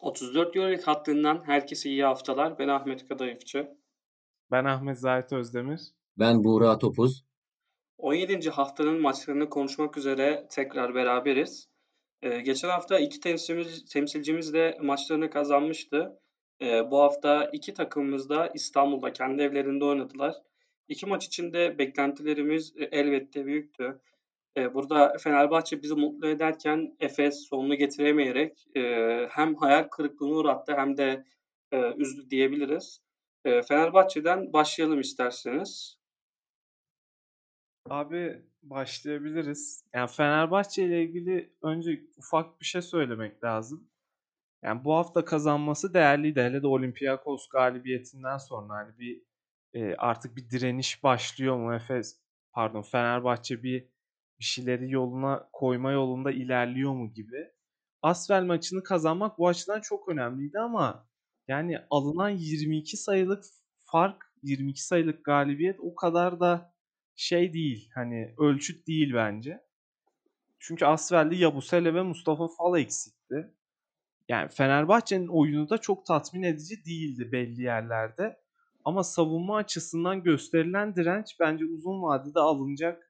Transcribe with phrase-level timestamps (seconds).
[0.00, 2.58] 34 Euroleague hattından herkese iyi haftalar.
[2.58, 3.68] Ben Ahmet Kadayıfçı.
[4.50, 5.80] Ben Ahmet Zahit Özdemir.
[6.18, 7.24] Ben Buğra Topuz.
[7.98, 8.50] 17.
[8.50, 11.68] haftanın maçlarını konuşmak üzere tekrar beraberiz.
[12.22, 16.20] Ee, geçen hafta iki temsilcimiz, temsilcimiz de maçlarını kazanmıştı.
[16.62, 20.34] Ee, bu hafta iki takımımız da İstanbul'da kendi evlerinde oynadılar.
[20.88, 24.00] İki maç içinde beklentilerimiz e, elbette büyüktü.
[24.58, 28.82] Ee, burada Fenerbahçe bizi mutlu ederken Efes sonunu getiremeyerek e,
[29.30, 31.24] hem hayal kırıklığına uğrattı hem de
[31.72, 33.02] e, üzdü diyebiliriz.
[33.44, 35.98] E, Fenerbahçe'den başlayalım isterseniz.
[37.90, 39.84] Abi başlayabiliriz.
[39.94, 43.88] Yani Fenerbahçe ile ilgili önce ufak bir şey söylemek lazım.
[44.62, 46.40] Yani bu hafta kazanması değerliydi.
[46.40, 49.22] Hele de Olympiakos galibiyetinden sonra hani bir
[49.74, 52.20] e, artık bir direniş başlıyor mu Efes
[52.52, 53.88] pardon Fenerbahçe bir
[54.40, 57.50] bir şeyleri yoluna koyma yolunda ilerliyor mu gibi.
[58.02, 61.08] Asvel maçını kazanmak bu açıdan çok önemliydi ama
[61.48, 63.44] yani alınan 22 sayılık
[63.78, 66.74] fark, 22 sayılık galibiyet o kadar da
[67.16, 67.90] şey değil.
[67.94, 69.60] Hani ölçüt değil bence.
[70.58, 73.54] Çünkü Asvel'de Yabusele ve Mustafa Fal eksikti.
[74.28, 78.40] Yani Fenerbahçe'nin oyunu da çok tatmin edici değildi belli yerlerde.
[78.84, 83.07] Ama savunma açısından gösterilen direnç bence uzun vadede alınacak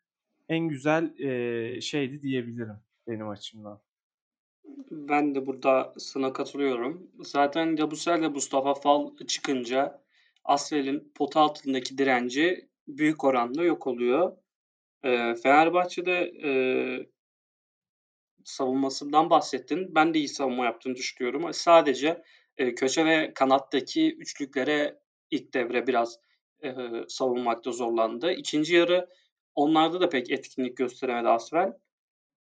[0.49, 3.81] en güzel e, şeydi diyebilirim benim açımdan.
[4.91, 7.11] Ben de burada sana katılıyorum.
[7.21, 10.03] Zaten Yabusel ile Mustafa Fal çıkınca
[10.45, 14.37] Asfel'in pot altındaki direnci büyük oranda yok oluyor.
[15.03, 16.51] E, Fenerbahçe'de e,
[18.45, 19.95] savunmasından bahsettin.
[19.95, 21.53] Ben de iyi savunma yaptığını düşünüyorum.
[21.53, 22.23] Sadece
[22.59, 26.21] e, köşe ve kanattaki üçlüklere ilk devre biraz
[26.65, 26.75] e,
[27.09, 28.33] savunmakta zorlandı.
[28.33, 29.09] İkinci yarı
[29.55, 31.73] Onlarda da pek etkinlik gösteremedi Asvel.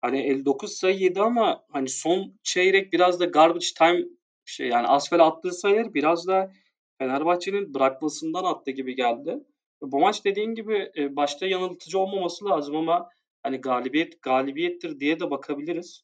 [0.00, 4.04] Hani 59 sayı yedi ama hani son çeyrek biraz da garbage time
[4.44, 6.52] şey yani Asvel attığı sayılar biraz da
[6.98, 9.38] Fenerbahçe'nin bırakmasından attı gibi geldi.
[9.82, 13.08] Bu maç dediğin gibi e, başta yanıltıcı olmaması lazım ama
[13.42, 16.02] hani galibiyet galibiyettir diye de bakabiliriz.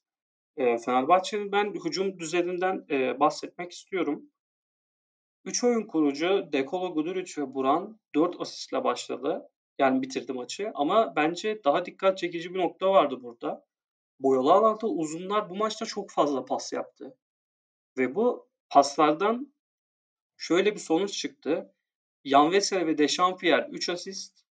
[0.57, 4.29] E, Fenerbahçe'nin ben hücum düzeninden e, bahsetmek istiyorum.
[5.45, 9.49] 3 oyun kurucu Dekolo Guduric ve Buran 4 asistle başladı.
[9.79, 10.71] Yani bitirdi maçı.
[10.75, 13.65] Ama bence daha dikkat çekici bir nokta vardı burada.
[14.19, 17.17] Boyalı alanda uzunlar bu maçta çok fazla pas yaptı.
[17.97, 19.53] Ve bu paslardan
[20.37, 21.73] şöyle bir sonuç çıktı.
[22.23, 24.45] Yan Vesel ve Dechampierre 3 asist.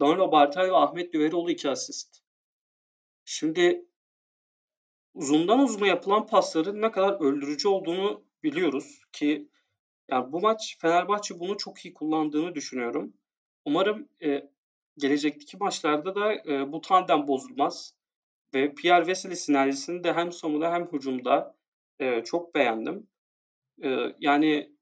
[0.00, 2.22] Danilo Bartay ve Ahmet Düveroğlu 2 asist.
[3.24, 3.86] Şimdi
[5.14, 9.48] uzundan uzuna yapılan pasların ne kadar öldürücü olduğunu biliyoruz ki
[10.08, 13.12] yani bu maç Fenerbahçe bunu çok iyi kullandığını düşünüyorum.
[13.64, 14.50] Umarım e,
[14.98, 17.94] gelecekteki maçlarda da e, bu tandem bozulmaz.
[18.54, 21.56] Ve Pierre Vesely sinerjisini de hem savunmada hem hücumda
[21.98, 23.06] e, çok beğendim.
[23.82, 24.72] E, yani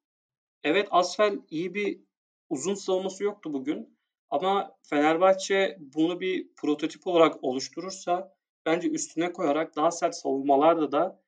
[0.65, 2.01] evet Asfel iyi bir
[2.49, 3.99] uzun savunması yoktu bugün.
[4.31, 11.23] Ama Fenerbahçe bunu bir prototip olarak oluşturursa bence üstüne koyarak daha sert savunmalarda da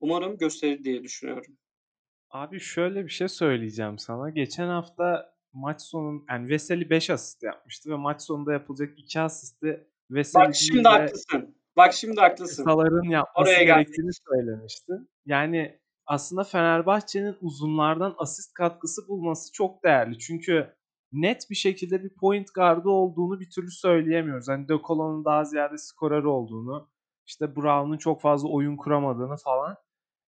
[0.00, 1.56] umarım gösterir diye düşünüyorum.
[2.30, 4.30] Abi şöyle bir şey söyleyeceğim sana.
[4.30, 9.86] Geçen hafta maç sonun yani Veseli 5 asist yapmıştı ve maç sonunda yapılacak 2 asisti
[10.10, 11.56] Veseli Bak şimdi haklısın.
[11.76, 12.64] Bak şimdi haklısın.
[12.64, 14.22] Salar'ın yapması Oraya gerektiğini geldik.
[14.28, 14.92] söylemişti.
[15.26, 20.18] Yani aslında Fenerbahçe'nin uzunlardan asist katkısı bulması çok değerli.
[20.18, 20.74] Çünkü
[21.12, 24.48] net bir şekilde bir point gardı olduğunu bir türlü söyleyemiyoruz.
[24.48, 26.90] Hani De Colo'nun daha ziyade skorer olduğunu,
[27.26, 29.76] işte Brown'un çok fazla oyun kuramadığını falan.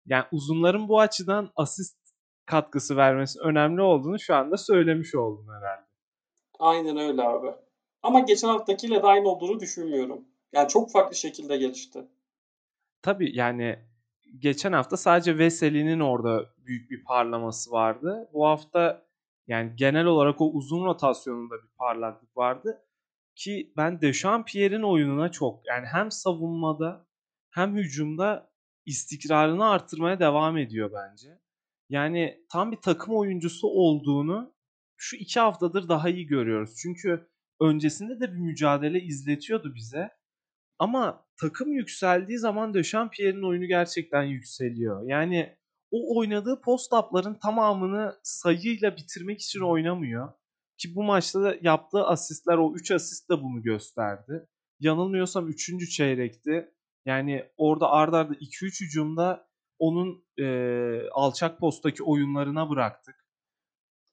[0.05, 2.04] Yani uzunların bu açıdan asist
[2.45, 5.85] katkısı vermesi önemli olduğunu şu anda söylemiş oldum herhalde.
[6.59, 7.51] Aynen öyle abi.
[8.03, 10.25] Ama geçen haftakiyle de aynı olduğunu düşünmüyorum.
[10.53, 12.07] Yani çok farklı şekilde gelişti.
[13.01, 13.79] Tabii yani
[14.39, 18.29] geçen hafta sadece Veseli'nin orada büyük bir parlaması vardı.
[18.33, 19.05] Bu hafta
[19.47, 22.81] yani genel olarak o uzun rotasyonunda bir parlaklık vardı.
[23.35, 27.07] Ki ben Dechampierre'in oyununa çok yani hem savunmada
[27.49, 28.51] hem hücumda
[28.85, 31.39] istikrarını artırmaya devam ediyor bence
[31.89, 34.55] yani tam bir takım oyuncusu olduğunu
[34.97, 36.75] şu iki haftadır daha iyi görüyoruz.
[36.81, 37.29] Çünkü
[37.61, 40.09] öncesinde de bir mücadele izletiyordu bize.
[40.79, 45.07] Ama takım yükseldiği zaman Döşampierre'in oyunu gerçekten yükseliyor.
[45.07, 45.57] Yani
[45.91, 50.33] o oynadığı post-up'ların tamamını sayıyla bitirmek için oynamıyor.
[50.77, 54.47] Ki bu maçta da yaptığı asistler o 3 asist de bunu gösterdi.
[54.79, 55.89] Yanılmıyorsam 3.
[55.89, 56.71] çeyrekti.
[57.05, 59.47] Yani orada ardarda arda 2-3 hücumda
[59.79, 63.25] onun e, alçak posttaki oyunlarına bıraktık.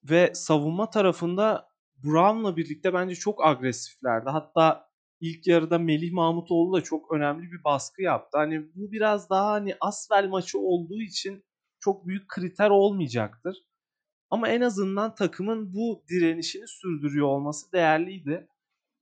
[0.05, 1.69] Ve savunma tarafında
[2.05, 4.31] Brown'la birlikte bence çok agresiflerdi.
[4.31, 4.88] Hatta
[5.20, 8.38] ilk yarıda Melih Mahmutoğlu da çok önemli bir baskı yaptı.
[8.38, 11.44] Hani bu biraz daha hani Asvel maçı olduğu için
[11.81, 13.56] çok büyük kriter olmayacaktır.
[14.31, 18.49] Ama en azından takımın bu direnişini sürdürüyor olması değerliydi.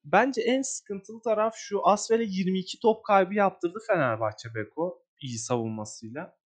[0.05, 1.87] Bence en sıkıntılı taraf şu.
[1.87, 6.40] Asvel'e 22 top kaybı yaptırdı Fenerbahçe Beko iyi savunmasıyla.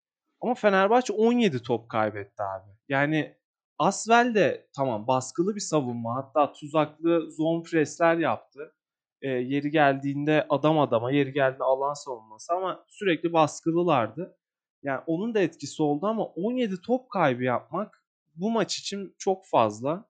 [0.42, 2.70] Ama Fenerbahçe 17 top kaybetti abi.
[2.88, 3.36] Yani
[3.78, 8.74] Asvel de tamam baskılı bir savunma hatta tuzaklı zone presler yaptı.
[9.22, 14.36] E, yeri geldiğinde adam adama, yeri geldiğinde alan savunması ama sürekli baskılılardı.
[14.82, 18.04] Yani onun da etkisi oldu ama 17 top kaybı yapmak
[18.34, 20.04] bu maç için çok fazla.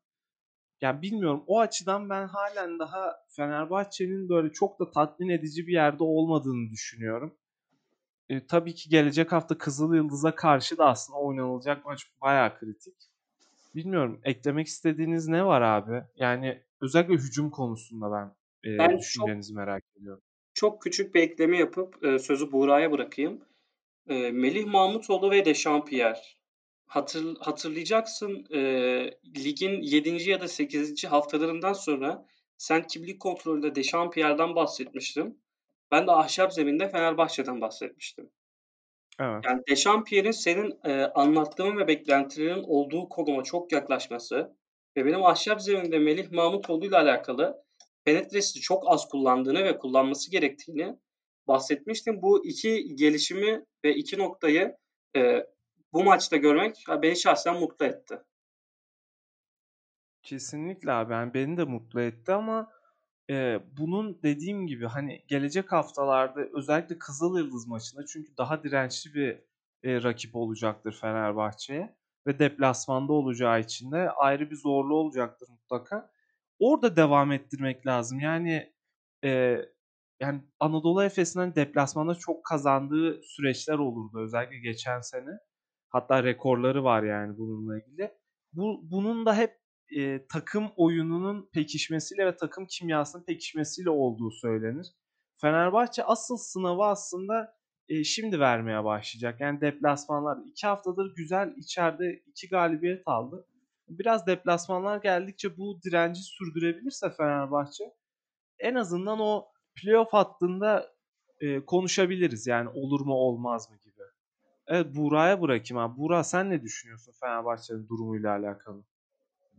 [0.81, 6.05] Yani bilmiyorum o açıdan ben halen daha Fenerbahçe'nin böyle çok da tatmin edici bir yerde
[6.05, 7.39] olmadığını düşünüyorum.
[8.33, 12.95] E, tabii ki gelecek hafta Kızıl Yıldız'a karşı da aslında oynanılacak maç bayağı kritik.
[13.75, 16.03] Bilmiyorum eklemek istediğiniz ne var abi?
[16.17, 18.35] Yani özellikle hücum konusunda ben,
[18.71, 20.23] e, ben düşüncenizi çok, merak ediyorum.
[20.55, 23.45] Çok küçük bir ekleme yapıp e, sözü Buğra'ya bırakayım.
[24.09, 26.21] E, Melih Mahmutoğlu ve Dechampierre.
[26.87, 28.61] Hatır, hatırlayacaksın e,
[29.37, 30.31] ligin 7.
[30.31, 31.05] ya da 8.
[31.05, 32.27] haftalarından sonra
[32.57, 35.42] sen kimlik kontrolünde Dechampierre'den bahsetmiştin.
[35.93, 38.31] Ben de ahşap zeminde Fenerbahçe'den bahsetmiştim.
[39.21, 39.45] Evet.
[39.45, 44.57] Yani Dechampierre'in senin e, anlattığın ve beklentilerin olduğu konuma çok yaklaşması
[44.97, 47.65] ve benim ahşap zeminde Melih Mahmutoğlu ile alakalı
[48.05, 50.97] penetresi çok az kullandığını ve kullanması gerektiğini
[51.49, 52.23] bahsetmiştim.
[52.23, 54.77] Bu iki gelişimi ve iki noktayı
[55.17, 55.47] e,
[55.93, 58.19] bu maçta görmek beni şahsen mutlu etti.
[60.23, 61.13] Kesinlikle abi.
[61.13, 62.73] Yani beni de mutlu etti ama
[63.33, 69.31] e, bunun dediğim gibi hani gelecek haftalarda özellikle Kızıl Yıldız maçında çünkü daha dirençli bir
[69.85, 71.97] e, rakip olacaktır Fenerbahçe'ye
[72.27, 76.11] ve deplasmanda olacağı için de ayrı bir zorluğu olacaktır mutlaka.
[76.59, 78.21] Orada devam ettirmek lazım.
[78.21, 78.73] Yani
[79.25, 79.59] e,
[80.21, 85.31] yani Anadolu Efes'in hani deplasmanda çok kazandığı süreçler olurdu özellikle geçen sene.
[85.89, 88.13] Hatta rekorları var yani bununla ilgili.
[88.53, 89.62] Bu bunun da hep
[89.97, 94.87] e, takım oyununun pekişmesiyle ve takım kimyasının pekişmesiyle olduğu söylenir.
[95.41, 97.55] Fenerbahçe asıl sınavı aslında
[97.89, 99.41] e, şimdi vermeye başlayacak.
[99.41, 103.47] Yani deplasmanlar iki haftadır güzel içeride iki galibiyet aldı.
[103.89, 107.85] Biraz deplasmanlar geldikçe bu direnci sürdürebilirse Fenerbahçe
[108.59, 110.93] en azından o playoff hattında
[111.41, 112.47] e, konuşabiliriz.
[112.47, 114.03] Yani olur mu olmaz mı gibi.
[114.67, 115.99] Evet Buğra'ya bırakayım abi.
[115.99, 118.85] Buğra sen ne düşünüyorsun Fenerbahçe'nin durumuyla alakalı?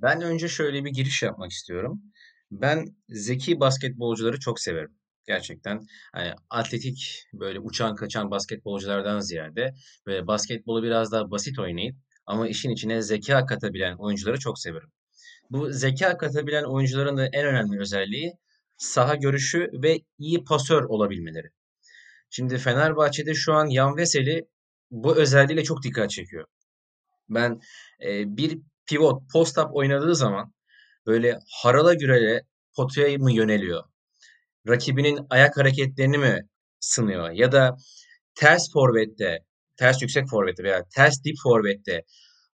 [0.02, 2.02] Ben önce şöyle bir giriş yapmak istiyorum.
[2.52, 4.98] Ben zeki basketbolcuları çok severim.
[5.28, 5.80] Gerçekten
[6.14, 9.74] hani atletik böyle uçan kaçan basketbolculardan ziyade
[10.08, 11.96] ve basketbolu biraz daha basit oynayıp
[12.26, 14.92] ama işin içine zeka katabilen oyuncuları çok severim.
[15.50, 18.34] Bu zeka katabilen oyuncuların da en önemli özelliği
[18.78, 21.48] saha görüşü ve iyi pasör olabilmeleri.
[22.30, 24.48] Şimdi Fenerbahçe'de şu an Yan Veseli
[24.92, 26.46] bu özelliğiyle çok dikkat çekiyor.
[27.30, 27.62] Ben
[28.06, 30.54] e, bir pivot post-up oynadığı zaman
[31.06, 32.42] böyle harala gürele
[32.76, 33.84] potaya mı yöneliyor?
[34.68, 36.42] Rakibinin ayak hareketlerini mi
[36.80, 37.32] sınıyor?
[37.32, 37.78] Ya da
[38.36, 39.40] ters forvette,
[39.78, 42.04] ters yüksek forvette veya ters dip forvette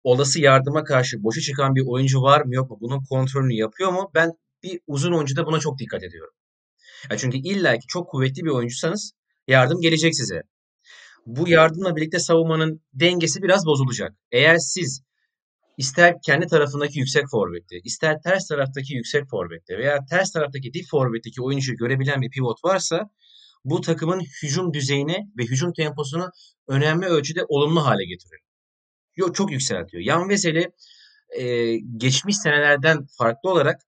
[0.04, 2.77] olası yardıma karşı boşu çıkan bir oyuncu var mı yok mu?
[2.81, 4.12] Bunun kontrolünü yapıyor mu?
[4.16, 4.31] Ben
[4.63, 6.33] bir uzun oyuncuda buna çok dikkat ediyorum.
[7.10, 9.12] Ya çünkü illa ki çok kuvvetli bir oyuncusanız
[9.48, 10.42] yardım gelecek size.
[11.25, 14.12] Bu yardımla birlikte savunmanın dengesi biraz bozulacak.
[14.31, 15.01] Eğer siz
[15.77, 21.41] ister kendi tarafındaki yüksek forvette, ister ters taraftaki yüksek forvette veya ters taraftaki dip forvetteki
[21.41, 23.10] oyuncuyu görebilen bir pivot varsa
[23.65, 26.29] bu takımın hücum düzeyini ve hücum temposunu
[26.67, 28.41] önemli ölçüde olumlu hale getiriyor.
[29.15, 30.03] Yok çok yükseltiyor.
[30.03, 30.72] Yan Veseli
[31.39, 33.82] e, geçmiş senelerden farklı olarak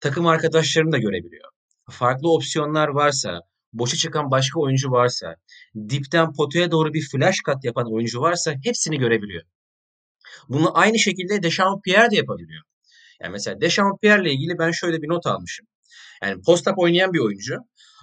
[0.00, 1.50] takım arkadaşlarını da görebiliyor.
[1.90, 3.40] Farklı opsiyonlar varsa,
[3.72, 5.36] boşa çıkan başka oyuncu varsa,
[5.88, 9.42] dipten potaya doğru bir flash kat yapan oyuncu varsa hepsini görebiliyor.
[10.48, 12.62] Bunu aynı şekilde Dechampierre de yapabiliyor.
[13.20, 15.66] Yani mesela Dechampierre ile ilgili ben şöyle bir not almışım.
[16.22, 17.56] Yani post-up oynayan bir oyuncu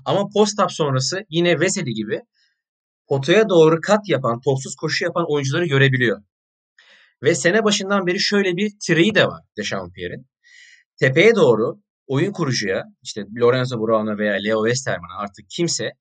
[0.05, 2.19] ama post-up sonrası yine Veseli gibi
[3.07, 6.23] potaya doğru kat yapan, topsuz koşu yapan oyuncuları görebiliyor.
[7.23, 10.27] Ve sene başından beri şöyle bir triği de var Dechampierre'in.
[10.99, 15.91] Tepeye doğru oyun kurucuya işte Lorenzo Brown'a veya Leo Westerman'a artık kimse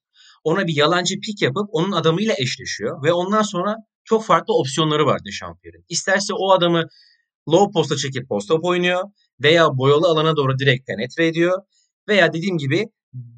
[0.44, 3.76] ona bir yalancı pik yapıp onun adamıyla eşleşiyor ve ondan sonra
[4.06, 5.84] çok farklı opsiyonları var Dechampierre'in.
[5.88, 6.84] İsterse o adamı
[7.48, 9.02] low posta çekip post up oynuyor
[9.42, 11.62] veya boyalı alana doğru direkt penetre ediyor
[12.08, 12.84] veya dediğim gibi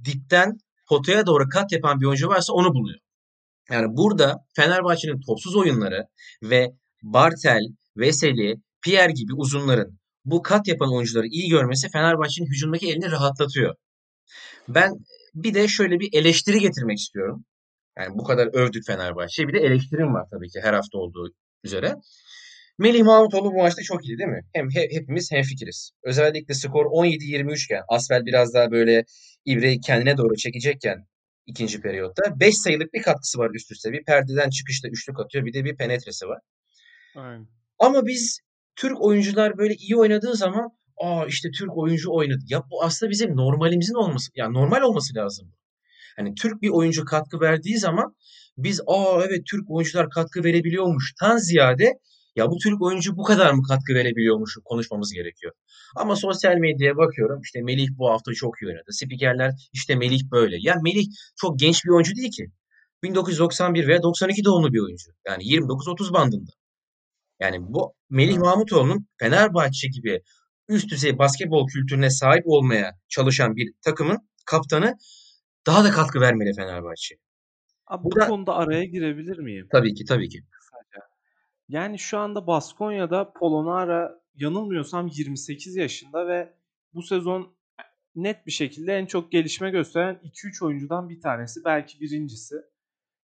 [0.05, 0.59] dipten
[0.89, 2.99] potaya doğru kat yapan bir oyuncu varsa onu buluyor.
[3.71, 6.07] Yani burada Fenerbahçe'nin topsuz oyunları
[6.43, 6.67] ve
[7.03, 7.61] Bartel,
[7.97, 13.75] Veseli, Pierre gibi uzunların bu kat yapan oyuncuları iyi görmesi Fenerbahçe'nin hücumdaki elini rahatlatıyor.
[14.69, 14.93] Ben
[15.35, 17.45] bir de şöyle bir eleştiri getirmek istiyorum.
[17.99, 19.49] Yani bu kadar övdük Fenerbahçe'yi.
[19.49, 21.95] Bir de eleştirim var tabii ki her hafta olduğu üzere.
[22.79, 24.41] Melih Mahmutoğlu bu maçta çok iyi değil mi?
[24.55, 25.91] Hem he, hepimiz hemfikiriz.
[26.03, 29.05] Özellikle skor 17-23 iken Asfel biraz daha böyle
[29.45, 31.07] İbre'yi kendine doğru çekecekken
[31.47, 33.93] ikinci periyotta 5 sayılık bir katkısı var üst üste.
[33.93, 36.39] Bir perdeden çıkışta üçlük atıyor bir de bir penetresi var.
[37.17, 37.47] Aynen.
[37.79, 38.41] Ama biz
[38.77, 42.41] Türk oyuncular böyle iyi oynadığı zaman aa işte Türk oyuncu oynadı.
[42.49, 45.53] Ya bu aslında bizim normalimizin olması, yani normal olması lazım.
[46.19, 48.17] Hani Türk bir oyuncu katkı verdiği zaman
[48.57, 51.93] biz aa evet Türk oyuncular katkı verebiliyormuş tan ziyade
[52.37, 55.53] ya bu Türk oyuncu bu kadar mı katkı verebiliyormuş konuşmamız gerekiyor.
[55.97, 58.91] Ama sosyal medyaya bakıyorum işte Melih bu hafta çok iyi oynadı.
[58.91, 60.57] Spikerler işte Melih böyle.
[60.61, 61.07] Ya Melih
[61.37, 62.47] çok genç bir oyuncu değil ki.
[63.03, 65.11] 1991 veya 92 doğumlu bir oyuncu.
[65.27, 66.51] Yani 29-30 bandında.
[67.41, 70.21] Yani bu Melih Mahmutoğlu'nun Fenerbahçe gibi
[70.69, 74.95] üst düzey basketbol kültürüne sahip olmaya çalışan bir takımın kaptanı
[75.67, 77.17] daha da katkı vermeli Fenerbahçe.
[77.87, 79.69] Abi bu Burada- konuda araya girebilir miyim?
[79.73, 80.45] Tabii ki tabii ki.
[80.51, 81.07] Kısaca.
[81.69, 86.53] Yani şu anda Baskonya'da Polonara yanılmıyorsam 28 yaşında ve
[86.95, 87.57] bu sezon
[88.15, 91.61] net bir şekilde en çok gelişme gösteren 2-3 oyuncudan bir tanesi.
[91.65, 92.55] Belki birincisi.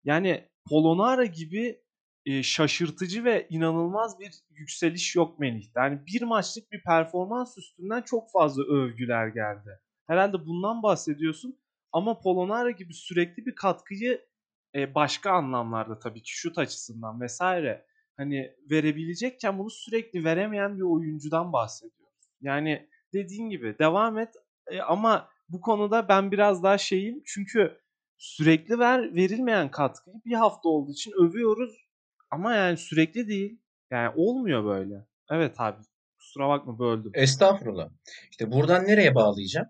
[0.04, 1.80] Yani Polonara gibi
[2.26, 5.80] e, şaşırtıcı ve inanılmaz bir yükseliş yok Melih'te.
[5.80, 9.80] Yani bir maçlık bir performans üstünden çok fazla övgüler geldi.
[10.06, 11.58] Herhalde bundan bahsediyorsun.
[11.94, 14.24] Ama Polonara gibi sürekli bir katkıyı
[14.74, 17.86] e, başka anlamlarda tabii ki şut açısından vesaire
[18.16, 22.14] hani verebilecekken bunu sürekli veremeyen bir oyuncudan bahsediyoruz.
[22.40, 24.34] Yani dediğin gibi devam et
[24.66, 27.80] e, ama bu konuda ben biraz daha şeyim çünkü
[28.16, 31.88] sürekli ver verilmeyen katkıyı bir hafta olduğu için övüyoruz
[32.30, 33.60] ama yani sürekli değil.
[33.90, 35.06] Yani olmuyor böyle.
[35.30, 35.82] Evet abi
[36.18, 37.10] kusura bakma böldüm.
[37.14, 37.88] Estağfurullah.
[38.30, 39.68] İşte buradan nereye bağlayacağım?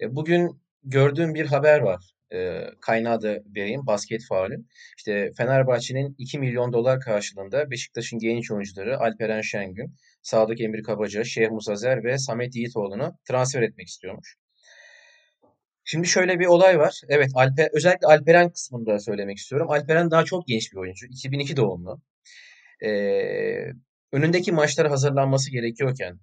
[0.00, 2.12] E, bugün gördüğüm bir haber var.
[2.34, 3.86] E, kaynağı da vereyim.
[3.86, 4.68] Basket faulün.
[4.98, 11.50] İşte Fenerbahçe'nin 2 milyon dolar karşılığında Beşiktaş'ın genç oyuncuları Alperen Şengün, Sadık Emir Kabaca, Şeyh
[11.50, 14.36] Musazer ve Samet Yiğitoğlu'nu transfer etmek istiyormuş.
[15.84, 17.00] Şimdi şöyle bir olay var.
[17.08, 19.70] Evet, Alper, özellikle Alperen kısmında söylemek istiyorum.
[19.70, 21.06] Alperen daha çok genç bir oyuncu.
[21.06, 22.02] 2002 doğumlu.
[22.84, 23.72] Ee,
[24.12, 26.18] önündeki maçlara hazırlanması gerekiyorken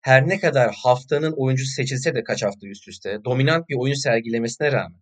[0.00, 4.72] her ne kadar haftanın oyuncusu seçilse de kaç hafta üst üste dominant bir oyun sergilemesine
[4.72, 5.00] rağmen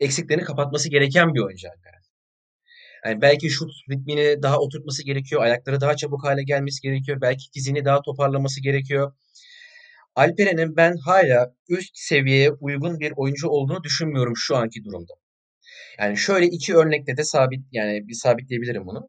[0.00, 2.02] eksiklerini kapatması gereken bir oyuncu Alperen.
[3.04, 7.84] Yani belki şut ritmini daha oturtması gerekiyor, ayakları daha çabuk hale gelmesi gerekiyor, belki fizini
[7.84, 9.12] daha toparlaması gerekiyor.
[10.14, 15.12] Alperen'in ben hala üst seviyeye uygun bir oyuncu olduğunu düşünmüyorum şu anki durumda.
[15.98, 19.08] Yani şöyle iki örnekte de sabit yani bir sabitleyebilirim bunu.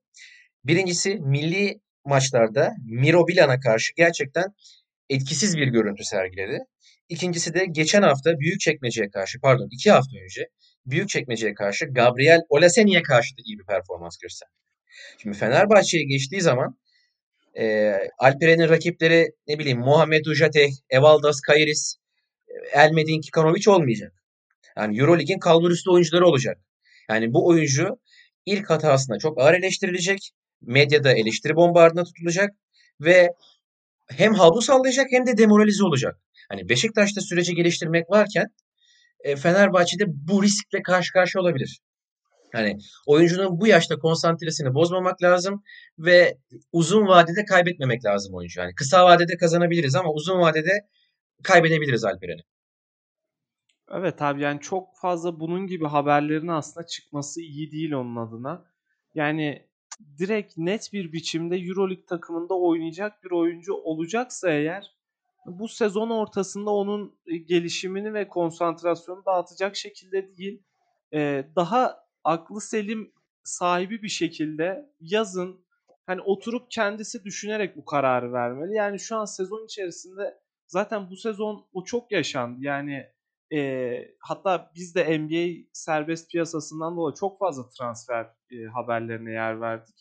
[0.65, 4.45] Birincisi milli maçlarda Miro Bilan'a karşı gerçekten
[5.09, 6.59] etkisiz bir görüntü sergiledi.
[7.09, 10.47] İkincisi de geçen hafta Büyükçekmece'ye karşı pardon iki hafta önce
[10.85, 14.51] Büyükçekmece'ye karşı Gabriel Olaseni'ye karşı da iyi bir performans gösterdi.
[15.17, 16.77] Şimdi Fenerbahçe'ye geçtiği zaman
[17.59, 21.95] e, Alperen'in rakipleri ne bileyim Muhammed Ujate, Evaldas Kairis,
[22.73, 24.13] Elmedin Kikanovic olmayacak.
[24.77, 26.57] Yani Eurolig'in kalburüstü oyuncuları olacak.
[27.09, 27.99] Yani bu oyuncu
[28.45, 30.31] ilk hatasında çok ağır eleştirilecek.
[30.61, 32.49] Medyada eleştiri bombardına tutulacak
[33.01, 33.29] ve
[34.07, 36.19] hem havlu sallayacak hem de demoralize olacak.
[36.49, 38.47] Hani Beşiktaş'ta süreci geliştirmek varken
[39.19, 41.81] e, Fenerbahçe'de bu riskle karşı karşıya olabilir.
[42.53, 45.63] Hani oyuncunun bu yaşta konsantresini bozmamak lazım
[45.99, 46.37] ve
[46.71, 48.59] uzun vadede kaybetmemek lazım oyuncu.
[48.61, 50.87] Yani kısa vadede kazanabiliriz ama uzun vadede
[51.43, 52.41] kaybedebiliriz Alperen'i.
[53.91, 58.65] Evet abi yani çok fazla bunun gibi haberlerin aslında çıkması iyi değil onun adına.
[59.13, 59.67] Yani
[60.19, 64.93] direkt net bir biçimde Euroleague takımında oynayacak bir oyuncu olacaksa eğer
[65.45, 70.63] bu sezon ortasında onun e, gelişimini ve konsantrasyonu dağıtacak şekilde değil
[71.13, 75.65] e, daha aklı selim sahibi bir şekilde yazın
[76.05, 78.73] hani oturup kendisi düşünerek bu kararı vermeli.
[78.73, 82.57] Yani şu an sezon içerisinde zaten bu sezon o çok yaşandı.
[82.61, 83.12] Yani
[83.53, 89.95] e, hatta biz de NBA serbest piyasasından dolayı çok fazla transfer e, haberlerine yer verdik.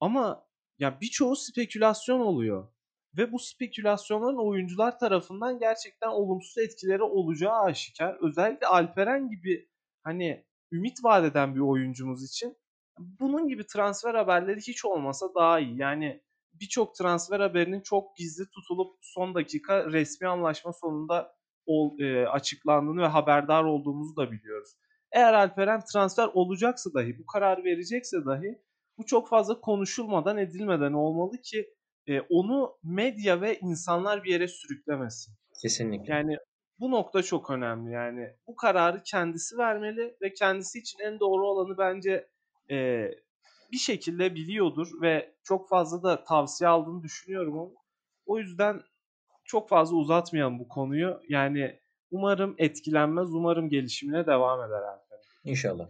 [0.00, 0.46] Ama
[0.78, 2.68] ya birçoğu spekülasyon oluyor.
[3.16, 8.16] Ve bu spekülasyonların oyuncular tarafından gerçekten olumsuz etkileri olacağı aşikar.
[8.20, 9.68] Özellikle Alperen gibi
[10.02, 12.56] hani ümit vadeden bir oyuncumuz için
[12.98, 15.78] bunun gibi transfer haberleri hiç olmasa daha iyi.
[15.80, 16.22] Yani
[16.52, 23.06] birçok transfer haberinin çok gizli tutulup son dakika resmi anlaşma sonunda ol, e, açıklandığını ve
[23.06, 24.70] haberdar olduğumuzu da biliyoruz.
[25.12, 28.62] Eğer Alperen transfer olacaksa dahi, bu karar verecekse dahi
[28.98, 31.74] bu çok fazla konuşulmadan edilmeden olmalı ki
[32.06, 35.34] e, onu medya ve insanlar bir yere sürüklemesin.
[35.62, 36.12] Kesinlikle.
[36.12, 36.36] Yani
[36.80, 37.92] bu nokta çok önemli.
[37.92, 42.28] Yani bu kararı kendisi vermeli ve kendisi için en doğru olanı bence
[42.70, 43.08] e,
[43.72, 47.74] bir şekilde biliyordur ve çok fazla da tavsiye aldığını düşünüyorum onu.
[48.26, 48.82] O yüzden
[49.52, 51.22] çok fazla uzatmayalım bu konuyu.
[51.28, 51.80] Yani
[52.10, 55.18] umarım etkilenmez, umarım gelişimine devam eder Alper.
[55.44, 55.88] İnşallah.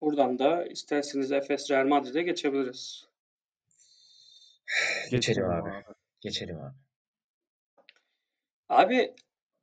[0.00, 3.08] Buradan da isterseniz Efes Real Madrid'e geçebiliriz.
[5.10, 5.70] Geçelim abi.
[6.20, 6.74] Geçelim abi.
[8.68, 9.14] Abi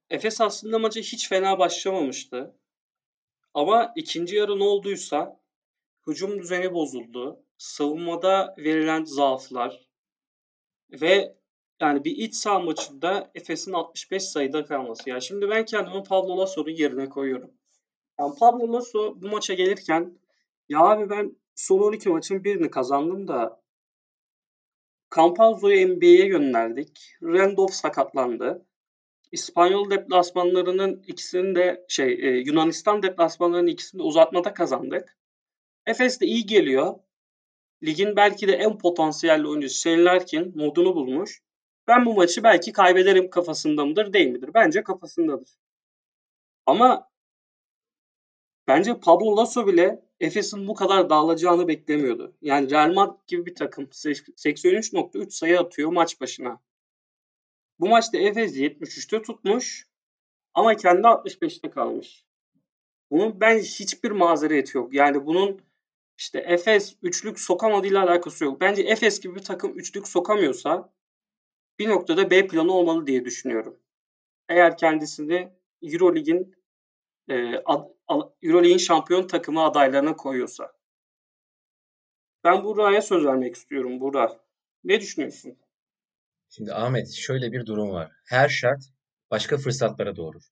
[0.10, 2.56] Efes aslında maçı hiç fena başlamamıştı.
[3.54, 5.40] Ama ikinci yarı ne olduysa
[6.08, 7.44] hücum düzeni bozuldu.
[7.58, 9.91] Savunmada verilen zaaflar
[10.92, 11.36] ve
[11.82, 15.10] yani bir iç saha maçında Efes'in 65 sayıda kalması.
[15.10, 17.52] Ya şimdi ben kendimi Pablo Lasso'nun yerine koyuyorum.
[18.20, 20.20] Yani Pablo Lasso bu maça gelirken
[20.70, 23.62] ya abi ben son 12 maçın birini kazandım da
[25.16, 27.16] Campazzo'yu NBA'ye gönderdik.
[27.24, 28.66] Randolph sakatlandı.
[29.32, 35.18] İspanyol deplasmanlarının ikisini de şey e, Yunanistan deplasmanlarının ikisini de uzatmada kazandık.
[35.86, 36.96] Efes de iyi geliyor.
[37.84, 41.42] Ligin belki de en potansiyelli oyuncusu Shane modunu bulmuş.
[41.88, 44.50] Ben bu maçı belki kaybederim kafasında mıdır değil midir?
[44.54, 45.50] Bence kafasındadır.
[46.66, 47.10] Ama
[48.68, 52.36] bence Pablo Lasso bile Efes'in bu kadar dağılacağını beklemiyordu.
[52.42, 56.60] Yani Real Madrid gibi bir takım 83.3 sayı atıyor maç başına.
[57.80, 59.88] Bu maçta Efes 73'te tutmuş
[60.54, 62.26] ama kendi 65'te kalmış.
[63.12, 64.94] Bunun ben hiçbir mazereti yok.
[64.94, 65.62] Yani bunun
[66.22, 68.62] işte Efes üçlük sokamadığıyla alakası yok.
[68.62, 70.94] Bence Efes gibi bir takım üçlük sokamıyorsa
[71.80, 73.80] bir noktada B planı olmalı diye düşünüyorum.
[74.50, 76.56] Eğer kendisini Eurolig'in
[77.30, 77.34] e,
[78.42, 80.74] Euroleague'in şampiyon takımı adaylarına koyuyorsa.
[82.44, 84.40] Ben Burak'a söz vermek istiyorum Burak.
[84.84, 85.58] Ne düşünüyorsun?
[86.50, 88.12] Şimdi Ahmet şöyle bir durum var.
[88.26, 88.82] Her şart
[89.32, 90.44] başka fırsatlara doğurur.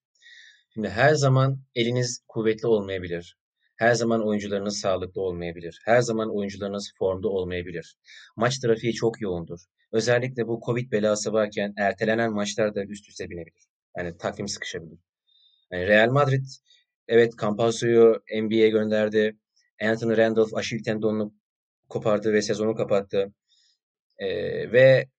[0.73, 3.38] Şimdi her zaman eliniz kuvvetli olmayabilir.
[3.79, 5.81] Her zaman oyuncularınız sağlıklı olmayabilir.
[5.85, 7.97] Her zaman oyuncularınız formda olmayabilir.
[8.35, 9.59] Maç trafiği çok yoğundur.
[9.91, 13.63] Özellikle bu Covid belası varken ertelenen maçlar da üst üste binebilir.
[13.97, 14.99] Yani takvim sıkışabilir.
[15.71, 16.45] Yani Real Madrid
[17.07, 19.37] evet Campazzo'yu NBA'ye gönderdi.
[19.81, 21.33] Anthony Randolph Aşil tendonunu
[21.89, 23.33] kopardı ve sezonu kapattı.
[24.17, 25.09] Ee, ve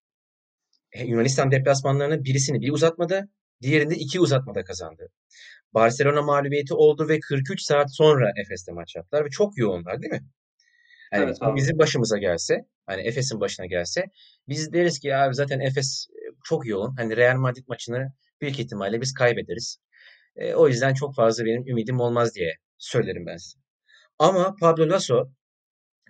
[1.04, 3.28] Yunanistan deplasmanlarının birisini bir uzatmada,
[3.62, 5.08] diğerinde iki uzatmada kazandı.
[5.74, 10.24] Barcelona mağlubiyeti oldu ve 43 saat sonra Efes'te maç yaptılar ve çok yoğunlar değil mi?
[11.12, 14.04] Yani evet, bizim başımıza gelse, hani Efes'in başına gelse
[14.48, 16.96] biz deriz ki abi zaten Efes e, çok yoğun.
[16.96, 19.78] Hani Real Madrid maçını büyük ihtimalle biz kaybederiz.
[20.36, 23.58] E, o yüzden çok fazla benim ümidim olmaz diye söylerim ben size.
[24.18, 25.30] Ama Pablo Lasso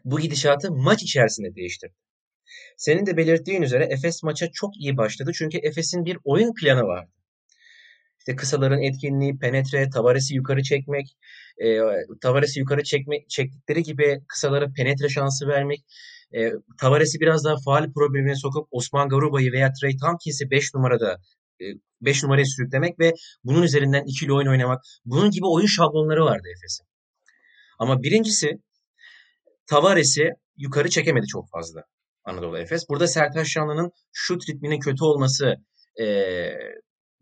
[0.05, 1.95] bu gidişatı maç içerisinde değiştirdi.
[2.77, 5.31] Senin de belirttiğin üzere Efes maça çok iyi başladı.
[5.35, 7.11] Çünkü Efes'in bir oyun planı vardı.
[8.21, 11.17] İşte kısaların etkinliği, penetre, Tavares'i yukarı çekmek,
[11.59, 11.79] e,
[12.21, 15.85] Tavares'i yukarı çekmek, çektikleri gibi kısalara penetre şansı vermek,
[16.35, 21.19] e, Tavares'i biraz daha faal problemine sokup Osman Garuba'yı veya Trey Tompkins'i 5 numarada
[22.01, 24.83] 5 e, numaraya sürüklemek ve bunun üzerinden ikili oyun oynamak.
[25.05, 26.87] Bunun gibi oyun şablonları vardı Efes'in.
[27.79, 28.61] Ama birincisi
[29.67, 31.85] Tavares'i yukarı çekemedi çok fazla.
[32.25, 32.89] Anadolu Efes.
[32.89, 35.55] Burada Sertaç Şanlı'nın şut ritminin kötü olması
[36.01, 36.05] e,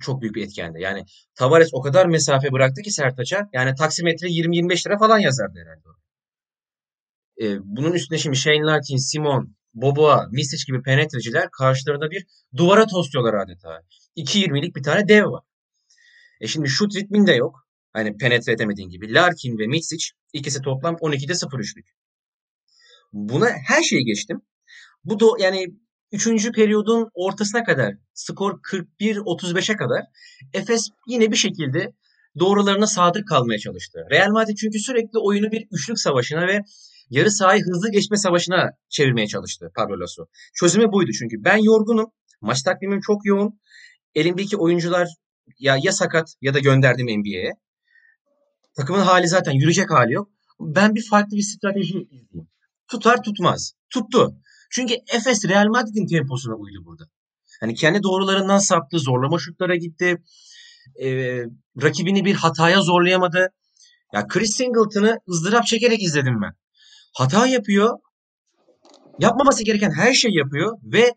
[0.00, 0.80] çok büyük bir etkendi.
[0.80, 5.88] Yani Tavares o kadar mesafe bıraktı ki Sertaç'a yani taksimetre 20-25 lira falan yazardı herhalde.
[7.42, 13.34] E, bunun üstüne şimdi Shane Larkin, Simon, Boboa, Misic gibi penetreciler karşılarında bir duvara tosluyorlar
[13.34, 13.82] adeta.
[14.16, 15.44] 2.20'lik bir tane dev var.
[16.40, 17.68] E şimdi şut ritmin de yok.
[17.92, 19.14] Hani penetre edemediğin gibi.
[19.14, 21.86] Larkin ve Misic ikisi toplam 12'de 0 üçlük.
[23.12, 24.40] Buna her şeyi geçtim.
[25.04, 25.66] Bu da yani
[26.12, 26.52] 3.
[26.52, 30.02] periyodun ortasına kadar skor 41-35'e kadar
[30.54, 31.92] Efes yine bir şekilde
[32.38, 33.98] doğrularına sadık kalmaya çalıştı.
[34.10, 36.60] Real Madrid çünkü sürekli oyunu bir üçlük savaşına ve
[37.10, 40.26] yarı sahayı hızlı geçme savaşına çevirmeye çalıştı Pablo Lasso.
[40.54, 42.06] Çözümü buydu çünkü ben yorgunum.
[42.40, 43.60] Maç takvimim çok yoğun.
[44.14, 45.08] Elimdeki oyuncular
[45.58, 47.52] ya ya sakat ya da gönderdim NBA'ye.
[48.76, 50.30] Takımın hali zaten yürüyecek hali yok.
[50.60, 52.48] Ben bir farklı bir strateji izleyeyim.
[52.88, 53.72] Tutar tutmaz.
[53.90, 54.36] Tuttu.
[54.70, 57.04] Çünkü Efes Real Madrid'in temposuna uydu burada.
[57.60, 60.22] Hani kendi doğrularından saptı, zorlama şutlara gitti.
[61.02, 61.42] Ee,
[61.82, 63.48] rakibini bir hataya zorlayamadı.
[64.12, 66.52] Ya Chris Singleton'ı ızdırap çekerek izledim ben.
[67.14, 67.98] Hata yapıyor.
[69.18, 71.14] Yapmaması gereken her şey yapıyor ve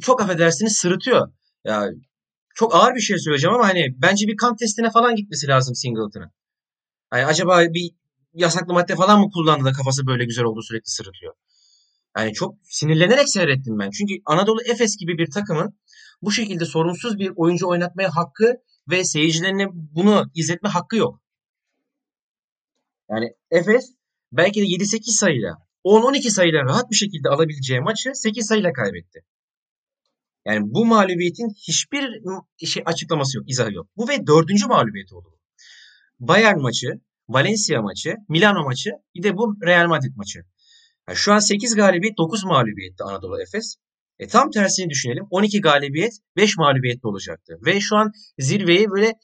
[0.00, 1.32] çok affedersiniz sırıtıyor.
[1.64, 1.88] Ya
[2.54, 6.30] çok ağır bir şey söyleyeceğim ama hani bence bir kan testine falan gitmesi lazım Singleton'ın.
[7.10, 7.90] Hani acaba bir
[8.34, 11.34] yasaklı madde falan mı kullandı da kafası böyle güzel oldu sürekli sırıtıyor.
[12.18, 13.90] Yani çok sinirlenerek seyrettim ben.
[13.90, 15.78] Çünkü Anadolu Efes gibi bir takımın
[16.22, 18.54] bu şekilde sorunsuz bir oyuncu oynatmaya hakkı
[18.90, 21.20] ve seyircilerine bunu izletme hakkı yok.
[23.10, 23.94] Yani Efes
[24.32, 29.24] belki de 7-8 sayıyla 10-12 sayıyla rahat bir şekilde alabileceği maçı 8 sayıyla kaybetti.
[30.44, 32.22] Yani bu mağlubiyetin hiçbir
[32.66, 33.86] şey açıklaması yok, izahı yok.
[33.96, 35.38] Bu ve dördüncü mağlubiyeti oldu.
[36.20, 40.44] Bayern maçı, Valencia maçı, Milano maçı, bir de bu Real Madrid maçı.
[41.12, 43.76] Yani şu an 8 galibiyet, 9 mağlubiyetti Anadolu Efes.
[44.18, 45.26] E tam tersini düşünelim.
[45.30, 47.58] 12 galibiyet, 5 mağlubiyetli olacaktı.
[47.66, 49.14] Ve şu an zirveyi böyle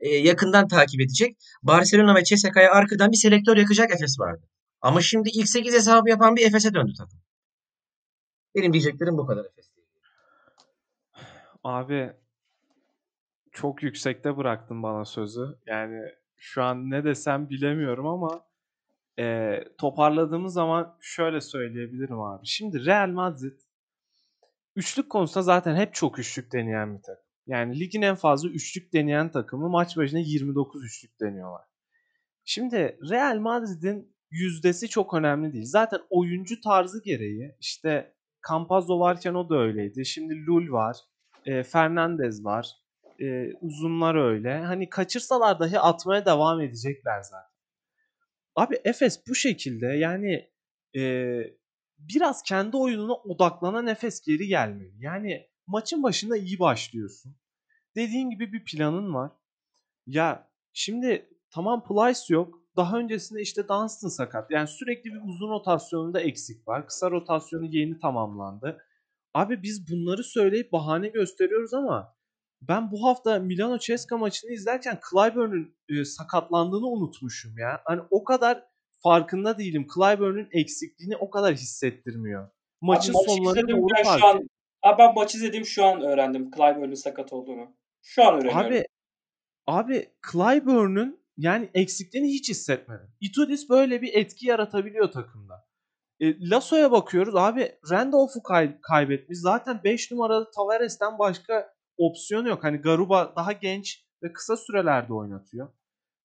[0.00, 1.36] e, yakından takip edecek.
[1.62, 4.48] Barcelona ve CSK'ya arkadan bir selektör yakacak Efes vardı.
[4.80, 7.20] Ama şimdi ilk 8 hesabı yapan bir Efes'e döndü takım.
[8.54, 9.70] Benim diyeceklerim bu kadar Efes.
[11.64, 12.12] Abi
[13.52, 15.58] çok yüksekte bıraktın bana sözü.
[15.66, 16.00] Yani
[16.36, 18.46] şu an ne desem bilemiyorum ama
[19.18, 22.46] e, toparladığımız zaman şöyle söyleyebilirim abi.
[22.46, 23.60] Şimdi Real Madrid
[24.76, 27.24] üçlük konusunda zaten hep çok üçlük deneyen bir takım.
[27.46, 31.64] Yani ligin en fazla üçlük deneyen takımı maç başına 29 üçlük deniyorlar.
[32.44, 35.64] Şimdi Real Madrid'in yüzdesi çok önemli değil.
[35.66, 38.14] Zaten oyuncu tarzı gereği işte
[38.48, 40.06] Campazzo varken o da öyleydi.
[40.06, 40.96] Şimdi Lul var.
[41.46, 42.70] E, Fernandez var.
[43.20, 44.58] E, uzunlar öyle.
[44.58, 47.53] Hani kaçırsalar dahi atmaya devam edecekler zaten.
[48.56, 50.50] Abi Efes bu şekilde yani
[50.96, 51.34] e,
[51.98, 54.94] biraz kendi oyununa odaklanan Efes geri gelmeli.
[54.98, 57.36] Yani maçın başında iyi başlıyorsun.
[57.96, 59.32] Dediğin gibi bir planın var.
[60.06, 62.60] Ya şimdi tamam Plyce yok.
[62.76, 64.50] Daha öncesinde işte Dunstan sakat.
[64.50, 66.86] Yani sürekli bir uzun rotasyonunda eksik var.
[66.86, 68.78] Kısa rotasyonu yeni tamamlandı.
[69.34, 72.13] Abi biz bunları söyleyip bahane gösteriyoruz ama
[72.68, 77.80] ben bu hafta Milano Ceska maçını izlerken Clyburn'un e, sakatlandığını unutmuşum ya.
[77.84, 78.64] Hani o kadar
[79.02, 79.86] farkında değilim.
[79.94, 82.48] Clyburn'un eksikliğini o kadar hissettirmiyor.
[82.80, 84.20] Maçın abi, sonları doğru fark.
[84.20, 84.48] Şu an,
[84.82, 87.76] abi ben maç izlediğim şu an öğrendim Clyburn'un sakat olduğunu.
[88.02, 88.66] Şu an öğreniyorum.
[88.66, 88.84] Abi
[89.66, 93.08] abi Clyburn'un yani eksikliğini hiç hissetmedim.
[93.20, 95.66] Itudis böyle bir etki yaratabiliyor takımda.
[96.20, 99.38] E, Lasso'ya bakıyoruz abi Randolph'u kay- kaybetmiş.
[99.38, 102.64] Zaten 5 numaralı Tavares'ten başka opsiyon yok.
[102.64, 105.68] Hani Garuba daha genç ve kısa sürelerde oynatıyor.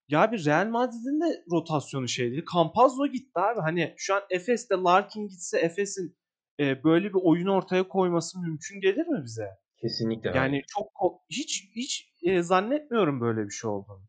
[0.08, 2.45] Ya bir Real Madrid'in de rotasyonu şey değil.
[2.53, 3.60] Campazzo gitti abi.
[3.60, 6.17] Hani şu an Efes'te Larkin gitse Efes'in
[6.60, 9.49] e, böyle bir oyun ortaya koyması mümkün gelir mi bize?
[9.82, 10.32] Kesinlikle.
[10.36, 10.65] Yani abi.
[10.67, 14.03] çok hiç hiç e, zannetmiyorum böyle bir şey olduğunu.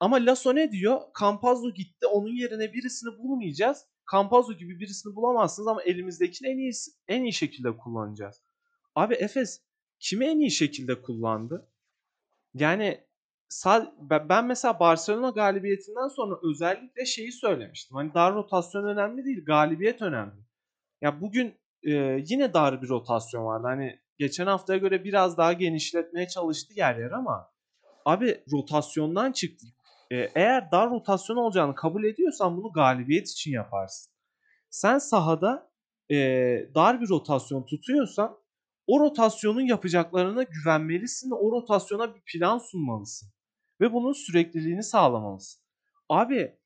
[0.00, 1.00] Ama Lasso ne diyor?
[1.20, 2.06] Campazzo gitti.
[2.06, 3.86] Onun yerine birisini bulmayacağız.
[4.12, 6.72] Campazzo gibi birisini bulamazsınız ama elimizdekini en iyi
[7.08, 8.42] en iyi şekilde kullanacağız.
[8.94, 9.62] Abi Efes
[10.00, 11.68] kimi en iyi şekilde kullandı?
[12.54, 13.00] Yani
[14.10, 17.96] ben mesela Barcelona galibiyetinden sonra özellikle şeyi söylemiştim.
[17.96, 20.44] Hani dar rotasyon önemli değil, galibiyet önemli.
[21.00, 21.92] Ya bugün e,
[22.28, 23.66] yine dar bir rotasyon vardı.
[23.66, 27.50] Hani geçen haftaya göre biraz daha genişletmeye çalıştı yer yer ama
[28.04, 29.66] abi rotasyondan çıktı.
[30.10, 34.12] E, eğer dar rotasyon olacağını kabul ediyorsan bunu galibiyet için yaparsın.
[34.70, 35.70] Sen sahada
[36.10, 36.16] e,
[36.74, 38.38] dar bir rotasyon tutuyorsan
[38.88, 43.28] o rotasyonun yapacaklarına güvenmelisin ve o rotasyona bir plan sunmalısın.
[43.80, 45.62] Ve bunun sürekliliğini sağlamalısın.
[46.08, 46.58] Abi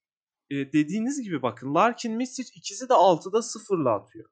[0.50, 4.28] e, dediğiniz gibi bakın Larkin Misic ikisi de 6'da 0'la atıyor.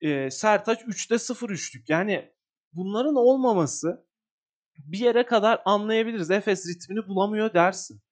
[0.00, 1.88] E, Sertaç 3'te 0 üçlük.
[1.88, 2.32] Yani
[2.72, 4.06] bunların olmaması
[4.78, 6.30] bir yere kadar anlayabiliriz.
[6.30, 8.02] Efes ritmini bulamıyor dersin.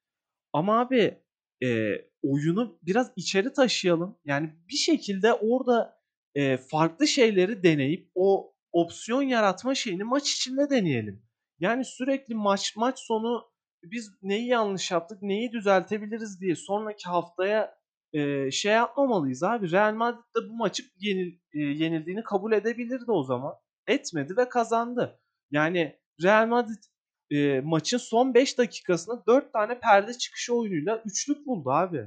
[0.52, 1.22] Ama abi
[1.62, 4.18] e, oyunu biraz içeri taşıyalım.
[4.24, 6.00] Yani bir şekilde orada
[6.34, 11.22] e, farklı şeyleri deneyip o opsiyon yaratma şeyini maç içinde deneyelim.
[11.60, 13.44] Yani sürekli maç maç sonu
[13.82, 17.78] biz neyi yanlış yaptık, neyi düzeltebiliriz diye sonraki haftaya
[18.12, 19.70] e, şey yapmamalıyız abi.
[19.72, 23.54] Real Madrid de bu maçı yenil, e, yenildiğini kabul edebilirdi o zaman.
[23.87, 25.20] Etmedi ve kazandı.
[25.50, 26.82] Yani Real Madrid
[27.30, 32.06] e, maçın son 5 dakikasında 4 tane perde çıkışı oyunuyla üçlük buldu abi.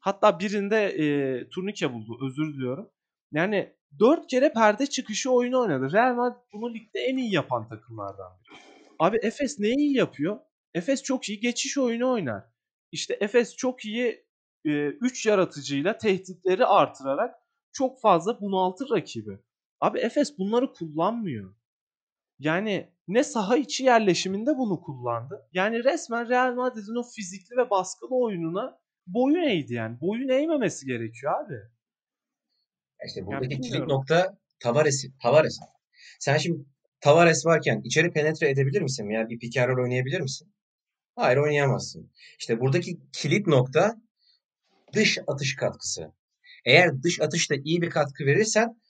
[0.00, 2.90] Hatta birinde e, turnike buldu özür diliyorum.
[3.32, 5.92] Yani 4 kere perde çıkışı oyunu oynadı.
[5.92, 8.58] Real Madrid bunu ligde en iyi yapan takımlardan biri.
[8.98, 10.40] Abi Efes ne iyi yapıyor?
[10.74, 12.44] Efes çok iyi geçiş oyunu oynar.
[12.92, 14.26] İşte Efes çok iyi
[14.64, 17.34] 3 e, yaratıcıyla tehditleri artırarak
[17.72, 19.38] çok fazla bunaltır rakibi.
[19.80, 21.54] Abi Efes bunları kullanmıyor.
[22.38, 25.48] Yani ne saha içi yerleşiminde bunu kullandı.
[25.52, 30.00] Yani resmen Real Madrid'in o fizikli ve baskılı oyununa boyun eğdi yani.
[30.00, 31.73] Boyun eğmemesi gerekiyor abi.
[33.06, 35.04] İşte buradaki yani kilit nokta Tavares.
[35.22, 35.58] Tavares.
[36.18, 36.64] Sen şimdi
[37.00, 39.10] Tavares varken içeri penetre edebilir misin?
[39.10, 40.54] Yani bir pick oynayabilir misin?
[41.16, 42.12] Hayır oynayamazsın.
[42.38, 43.96] İşte buradaki kilit nokta
[44.92, 46.12] dış atış katkısı.
[46.64, 48.80] Eğer dış atışta iyi bir katkı verirsen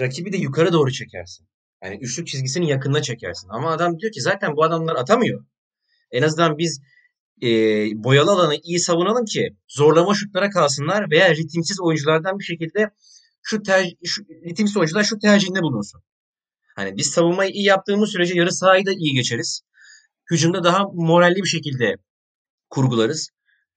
[0.00, 1.48] rakibi de yukarı doğru çekersin.
[1.84, 3.48] Yani üçlük çizgisinin yakınına çekersin.
[3.48, 5.44] Ama adam diyor ki zaten bu adamlar atamıyor.
[6.10, 6.80] En azından biz
[7.42, 7.48] e,
[8.04, 12.90] boyalı alanı iyi savunalım ki zorlama şutlara kalsınlar veya ritimsiz oyunculardan bir şekilde
[13.42, 16.02] şu, ter, şu ritimsiz oyuncular şu tercihinde bulunsun.
[16.76, 19.62] Hani biz savunmayı iyi yaptığımız sürece yarı sahayı da iyi geçeriz.
[20.30, 21.96] Hücumda daha moralli bir şekilde
[22.70, 23.30] kurgularız.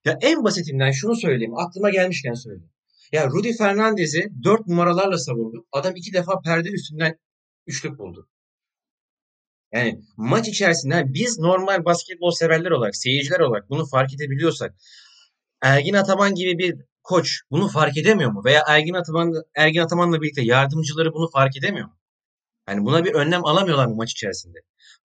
[0.05, 1.57] Ya en basitinden şunu söyleyeyim.
[1.57, 2.71] Aklıma gelmişken söyleyeyim.
[3.11, 5.65] Ya Rudy Fernandez'i dört numaralarla savundu.
[5.71, 7.19] Adam iki defa perde üstünden
[7.67, 8.29] üçlük buldu.
[9.73, 14.75] Yani maç içerisinde biz normal basketbol severler olarak, seyirciler olarak bunu fark edebiliyorsak
[15.61, 16.75] Ergin Ataman gibi bir
[17.05, 18.41] koç bunu fark edemiyor mu?
[18.45, 21.97] Veya Ergin Ataman Ergin Ataman'la birlikte yardımcıları bunu fark edemiyor mu?
[22.69, 24.57] Yani buna bir önlem alamıyorlar mı maç içerisinde?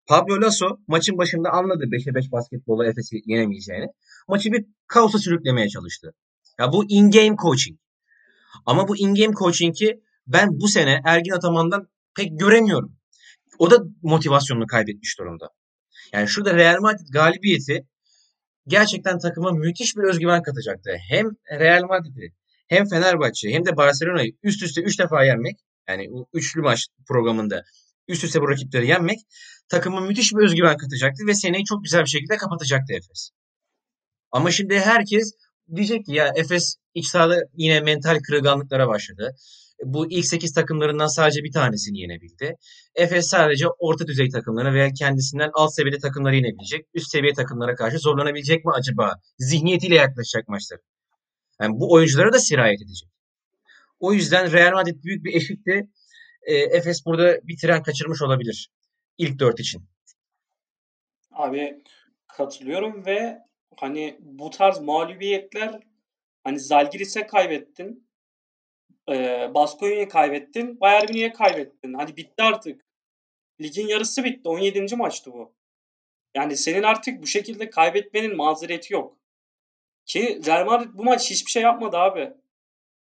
[0.06, 3.86] Pablo Lasso maçın başında anladı 5'e 5 basketbolla Efes'i yenemeyeceğini.
[4.28, 6.14] Maçı bir kaosa sürüklemeye çalıştı.
[6.58, 7.78] Ya bu in-game coaching.
[8.66, 12.96] Ama bu in-game coaching'i ben bu sene Ergin Ataman'dan pek göremiyorum.
[13.58, 15.48] O da motivasyonunu kaybetmiş durumda.
[16.12, 17.86] Yani şurada Real Madrid galibiyeti
[18.70, 20.90] gerçekten takıma müthiş bir özgüven katacaktı.
[21.08, 21.26] Hem
[21.60, 22.34] Real Madrid'i
[22.68, 25.56] hem Fenerbahçe hem de Barcelona'yı üst üste 3 defa yenmek
[25.88, 27.62] yani üçlü maç programında
[28.08, 29.18] üst üste bu rakipleri yenmek
[29.68, 33.30] takıma müthiş bir özgüven katacaktı ve seneyi çok güzel bir şekilde kapatacaktı Efes.
[34.32, 35.32] Ama şimdi herkes
[35.76, 39.34] diyecek ki ya Efes iç sahada yine mental kırılganlıklara başladı.
[39.84, 42.56] Bu ilk 8 takımlarından sadece bir tanesini yenebildi.
[42.94, 46.86] Efes sadece orta düzey takımlarına veya kendisinden alt seviyede takımları yenebilecek.
[46.94, 49.14] Üst seviye takımlara karşı zorlanabilecek mi acaba?
[49.38, 50.80] Zihniyetiyle yaklaşacak maçlar.
[51.60, 53.08] Yani bu oyunculara da sirayet edecek.
[54.00, 55.88] O yüzden Real Madrid büyük bir eşikti.
[56.42, 58.70] E, Efes burada bir tren kaçırmış olabilir.
[59.18, 59.82] İlk dört için.
[61.32, 61.82] Abi
[62.28, 63.38] katılıyorum ve
[63.76, 65.80] hani bu tarz mağlubiyetler
[66.44, 68.09] hani Zalgiris'e kaybettin.
[69.10, 70.80] E, Baskonya'ya kaybettin.
[70.80, 71.94] Bayern Münih'e kaybettin.
[71.94, 72.84] Hani bitti artık.
[73.60, 74.48] Ligin yarısı bitti.
[74.48, 74.96] 17.
[74.96, 75.52] maçtı bu.
[76.34, 79.16] Yani senin artık bu şekilde kaybetmenin mazereti yok.
[80.06, 82.32] Ki Real Madrid bu maç hiçbir şey yapmadı abi.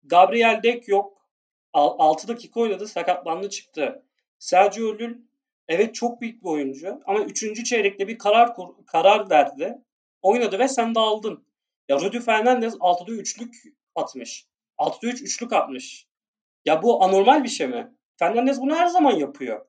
[0.04, 1.28] Gabriel Dek yok.
[1.74, 4.04] 6 dakika oynadı sakatlandı çıktı.
[4.40, 5.18] Sergio Llull
[5.68, 7.66] evet çok büyük bir oyuncu ama 3.
[7.66, 9.78] çeyrekte bir karar karar verdi.
[10.22, 11.46] Oynadı ve sen de aldın.
[11.90, 14.51] Ya Rudy Fernandez 6'da 3'lük atmış.
[14.82, 16.08] 6'da 3 üçlük atmış.
[16.66, 17.96] Ya bu anormal bir şey mi?
[18.16, 19.66] Fernandez bunu her zaman yapıyor.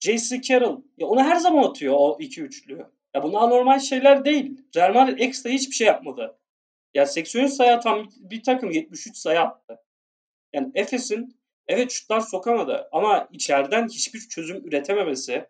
[0.00, 0.42] J.C.
[0.42, 2.86] Carroll ya onu her zaman atıyor o iki üçlüyü.
[3.14, 4.60] Ya bunlar anormal şeyler değil.
[4.76, 6.38] Real Madrid ekstra hiçbir şey yapmadı.
[6.94, 9.78] Ya 83 sayı atan bir takım 73 sayı attı.
[10.52, 11.36] Yani Efes'in
[11.68, 15.48] evet şutlar sokamadı ama içeriden hiçbir çözüm üretememesi.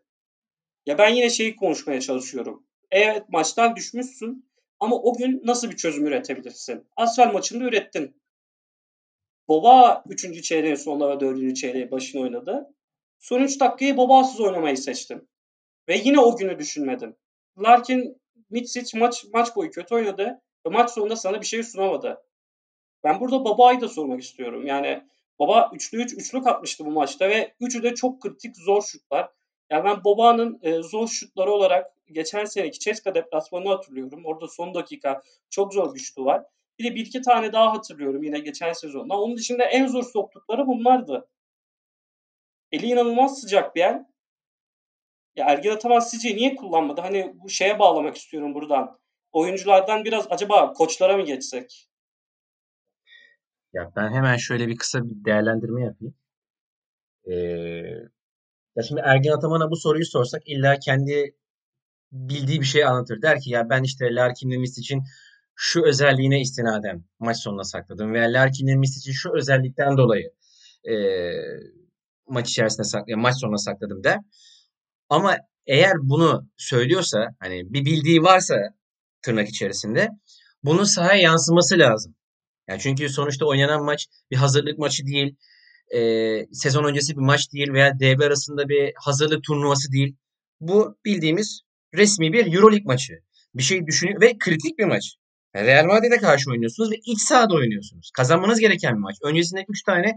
[0.86, 2.66] Ya ben yine şeyi konuşmaya çalışıyorum.
[2.90, 4.51] Evet maçtan düşmüşsün
[4.82, 6.86] ama o gün nasıl bir çözüm üretebilirsin?
[6.96, 8.22] Asfal maçında ürettin.
[9.48, 10.42] Boba 3.
[10.42, 11.56] çeyreğin sonunda ve 4.
[11.56, 12.74] çeyreği başını oynadı.
[13.18, 15.28] Son 3 dakikayı Boba'sız oynamayı seçtin.
[15.88, 17.16] Ve yine o günü düşünmedin.
[17.58, 20.40] Larkin Mitsic maç, maç boyu kötü oynadı.
[20.66, 22.22] Ve maç sonunda sana bir şey sunamadı.
[23.04, 24.66] Ben burada Baba'yı da sormak istiyorum.
[24.66, 25.02] Yani
[25.38, 29.30] Baba 3'lü 3 üçlük atmıştı bu maçta ve üçü de çok kritik zor şutlar.
[29.70, 34.22] Yani ben Boba'nın e, zor şutları olarak geçen seneki Ceska deplasmanını hatırlıyorum.
[34.24, 36.44] Orada son dakika çok zor şutu var.
[36.78, 39.20] Bir de bir iki tane daha hatırlıyorum yine geçen sezonda.
[39.20, 41.28] Onun dışında en zor soktukları bunlardı.
[42.72, 44.04] Eli inanılmaz sıcak bir el.
[45.36, 47.00] Ya Ergin Ataman sizce niye kullanmadı?
[47.00, 48.98] Hani bu şeye bağlamak istiyorum buradan
[49.32, 51.88] oyunculardan biraz acaba koçlara mı geçsek?
[53.72, 56.14] Ya ben hemen şöyle bir kısa bir değerlendirme yapayım.
[57.24, 57.34] Ee,
[58.76, 61.36] ya şimdi Ergin Ataman'a bu soruyu sorsak illa kendi
[62.12, 63.22] bildiği bir şey anlatır.
[63.22, 65.02] Der ki ya ben işte Larkin'le Mist için
[65.54, 70.30] şu özelliğine istinaden maç sonuna sakladım veya Larkin'le Mist için şu özellikten dolayı
[70.90, 70.94] e,
[72.28, 74.18] maç içerisinde sakladım, maç sonuna sakladım der.
[75.08, 78.56] Ama eğer bunu söylüyorsa hani bir bildiği varsa
[79.22, 80.08] tırnak içerisinde.
[80.64, 82.14] Bunun sahaya yansıması lazım.
[82.68, 85.36] Yani çünkü sonuçta oynanan maç bir hazırlık maçı değil.
[85.94, 86.00] E,
[86.52, 90.16] sezon öncesi bir maç değil veya DB arasında bir hazırlık turnuvası değil.
[90.60, 91.62] Bu bildiğimiz
[91.94, 93.12] resmi bir Euroleague maçı.
[93.54, 95.16] Bir şey düşünüyor ve kritik bir maç.
[95.54, 98.10] Yani Real Madrid'e karşı oynuyorsunuz ve iç sahada oynuyorsunuz.
[98.14, 99.16] Kazanmanız gereken bir maç.
[99.22, 100.16] Öncesinde 3 tane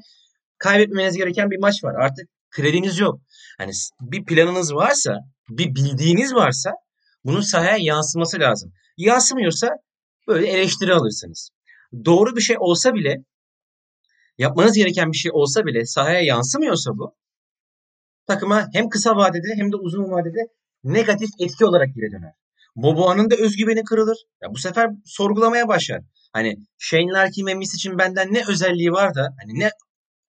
[0.58, 1.96] kaybetmeniz gereken bir maç var.
[1.96, 3.20] Artık krediniz yok.
[3.58, 6.72] Hani bir planınız varsa, bir bildiğiniz varsa
[7.26, 8.72] bunun sahaya yansıması lazım.
[8.98, 9.70] Yansımıyorsa
[10.28, 11.50] böyle eleştiri alırsınız.
[12.06, 13.18] Doğru bir şey olsa bile
[14.38, 17.16] yapmanız gereken bir şey olsa bile sahaya yansımıyorsa bu
[18.28, 20.48] takıma hem kısa vadede hem de uzun vadede
[20.86, 22.34] negatif etki olarak geri döner.
[22.76, 24.18] Boboa'nın da özgüveni kırılır.
[24.42, 26.02] Ya bu sefer sorgulamaya başlar.
[26.34, 29.70] Hani Shane Larkin ve Miss için benden ne özelliği var da hani ne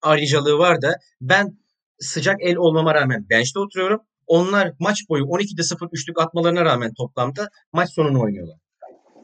[0.03, 1.59] ayrıcalığı var da ben
[1.99, 4.01] sıcak el olmama rağmen bench'te oturuyorum.
[4.27, 8.57] Onlar maç boyu 12'de 0 üçlük atmalarına rağmen toplamda maç sonunu oynuyorlar.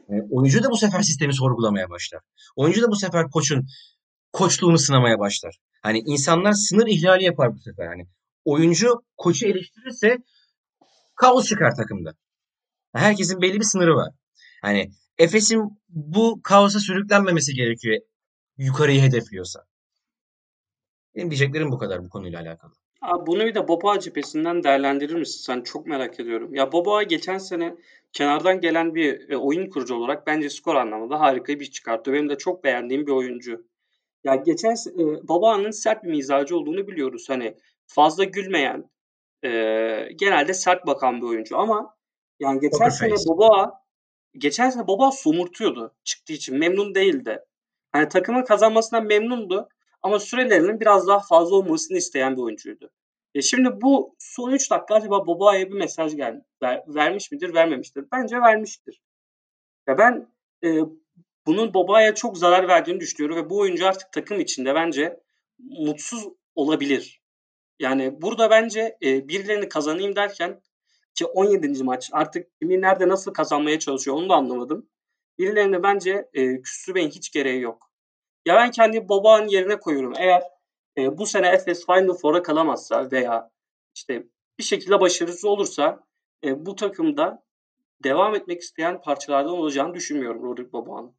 [0.09, 2.21] Yani oyuncu da bu sefer sistemi sorgulamaya başlar.
[2.55, 3.67] Oyuncu da bu sefer koçun
[4.31, 5.57] koçluğunu sınamaya başlar.
[5.81, 7.87] Hani insanlar sınır ihlali yapar bu sefer.
[7.87, 8.07] Hani
[8.45, 10.17] oyuncu koçu eleştirirse
[11.15, 12.13] kaos çıkar takımda.
[12.93, 14.13] Herkesin belli bir sınırı var.
[14.61, 18.01] Hani Efes'in bu kaosa sürüklenmemesi gerekiyor
[18.57, 19.63] yukarıyı hedefliyorsa.
[21.15, 22.71] Benim diyeceklerim bu kadar bu konuyla alakalı.
[23.01, 25.41] Abi bunu bir de Boba cephesinden değerlendirir misin?
[25.45, 26.55] Sen çok merak ediyorum.
[26.55, 27.75] Ya Boba geçen sene
[28.13, 32.13] kenardan gelen bir e, oyun kurucu olarak bence skor anlamında harika bir çıkarttı.
[32.13, 33.65] Benim de çok beğendiğim bir oyuncu.
[34.23, 37.29] Ya geçen e, Baba'nın sert bir mizacı olduğunu biliyoruz.
[37.29, 38.89] Hani fazla gülmeyen,
[39.43, 39.49] e,
[40.15, 41.95] genelde sert bakan bir oyuncu ama
[42.39, 43.13] yani geçen sene.
[43.27, 43.83] Boba
[44.37, 46.57] geçen sene Boba somurtuyordu çıktığı için.
[46.57, 47.39] Memnun değildi.
[47.91, 49.69] Hani takımın kazanmasından memnundu
[50.01, 52.89] ama sürelerinin biraz daha fazla olmasını isteyen bir oyuncuydu.
[53.35, 56.45] E şimdi bu son 3 dakika acaba Boba'ya bir mesaj geldi.
[56.61, 58.05] Ver, vermiş midir, vermemiştir?
[58.11, 59.01] Bence vermiştir.
[59.87, 60.27] Ya ben
[60.63, 60.79] e,
[61.45, 65.19] bunun Boba'ya çok zarar verdiğini düşünüyorum ve bu oyuncu artık takım içinde bence
[65.59, 67.22] mutsuz olabilir.
[67.79, 70.61] Yani burada bence e, birilerini kazanayım derken
[71.15, 71.83] ki 17.
[71.83, 74.89] maç artık kimi nerede nasıl kazanmaya çalışıyor onu da anlamadım.
[75.37, 77.91] Birilerine bence e, küstürmeyin hiç gereği yok.
[78.45, 80.13] Ya ben kendi Boba'nın yerine koyuyorum.
[80.17, 80.43] Eğer
[80.97, 83.51] e, bu sene Efes Final Four'a kalamazsa veya
[83.95, 84.23] işte
[84.59, 86.03] bir şekilde başarısız olursa
[86.43, 87.43] e, bu takımda
[88.03, 91.15] devam etmek isteyen parçalardan olacağını düşünmüyorum Rodrik Boba'nın.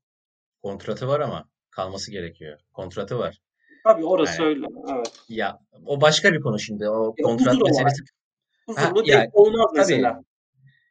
[0.62, 2.60] Kontratı var ama kalması gerekiyor.
[2.72, 3.40] Kontratı var.
[3.84, 4.66] Tabii orası Yani- öyle.
[4.94, 5.12] Evet.
[5.28, 6.88] Ya o başka bir konu şimdi.
[6.88, 8.02] O Ya, kontrat meselesi
[8.66, 9.26] Huzurlu Ha,
[9.68, 9.78] tabii.
[9.78, 10.22] mesela.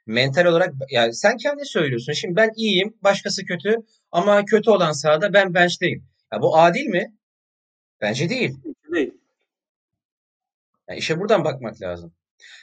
[0.06, 2.14] mental olarak yani sen kendi söylüyorsun.
[2.14, 3.76] Şimdi ben iyiyim, başkası kötü
[4.12, 6.04] ama kötü olan sahada ben bench'teyim.
[6.34, 7.14] Ya bu adil mi?
[8.02, 8.56] Bence değil.
[8.94, 9.14] Değil.
[10.90, 12.14] Yani işe buradan bakmak lazım.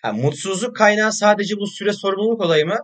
[0.02, 2.78] Ha, mutsuzluk kaynağı sadece bu süre sorumluluk olayı mı?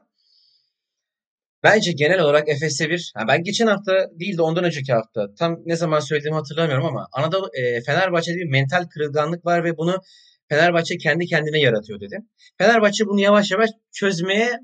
[1.67, 5.57] Bence genel olarak Efes'e bir, ha ben geçen hafta değil de ondan önceki hafta tam
[5.65, 10.01] ne zaman söylediğimi hatırlamıyorum ama Anadolu e, Fenerbahçe'de bir mental kırılganlık var ve bunu
[10.49, 12.29] Fenerbahçe kendi kendine yaratıyor dedim.
[12.59, 14.61] Fenerbahçe bunu yavaş yavaş çözmeye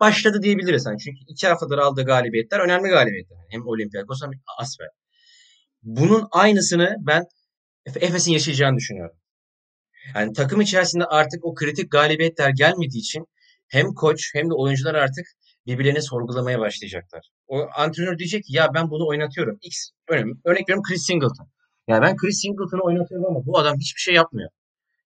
[0.00, 0.86] başladı diyebiliriz.
[0.86, 3.38] Yani çünkü iki haftadır aldığı galibiyetler önemli galibiyetler.
[3.50, 4.88] Hem Olympiakos hem Asfer.
[5.82, 7.24] Bunun aynısını ben
[7.86, 9.16] Efe- Efes'in yaşayacağını düşünüyorum.
[10.14, 13.26] Yani takım içerisinde artık o kritik galibiyetler gelmediği için
[13.68, 15.26] hem koç hem de oyuncular artık
[15.68, 17.30] birbirlerini sorgulamaya başlayacaklar.
[17.46, 19.58] O antrenör diyecek ki ya ben bunu oynatıyorum.
[19.62, 21.48] X örnek, örnek veriyorum Chris Singleton.
[21.88, 24.50] Ya ben Chris Singleton'ı oynatıyorum ama bu adam hiçbir şey yapmıyor.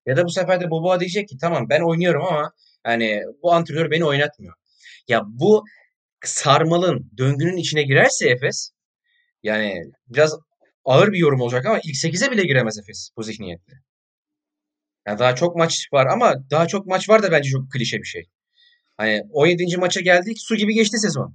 [0.07, 2.53] Ya da bu sefer de Boboa diyecek ki tamam ben oynuyorum ama
[2.87, 4.55] yani bu antrenör beni oynatmıyor.
[5.09, 5.64] Ya bu
[6.25, 8.70] sarmalın, döngünün içine girerse Efes
[9.42, 10.38] yani biraz
[10.85, 13.72] ağır bir yorum olacak ama ilk 8'e bile giremez Efes bu zihniyetle.
[15.07, 18.05] Yani daha çok maç var ama daha çok maç var da bence çok klişe bir
[18.05, 18.25] şey.
[18.96, 19.76] Hani 17.
[19.76, 21.35] maça geldik su gibi geçti sezon.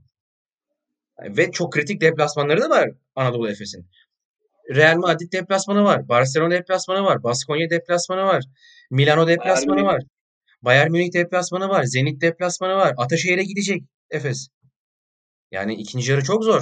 [1.24, 3.90] Ve çok kritik deplasmanları da var Anadolu Efes'in.
[4.76, 6.10] Real Madrid deplasmanı var.
[6.10, 7.24] Barcelona deplasmanı var.
[7.24, 8.44] Baskonya deplasmanı var.
[8.92, 9.88] Milano deplasmanı Münih.
[9.88, 10.02] var.
[10.62, 11.84] Bayern Münih deplasmanı var.
[11.84, 12.94] Zenit deplasmanı var.
[12.98, 14.48] Ataşehir'e gidecek Efes.
[15.52, 16.62] Yani ikinci yarı çok zor.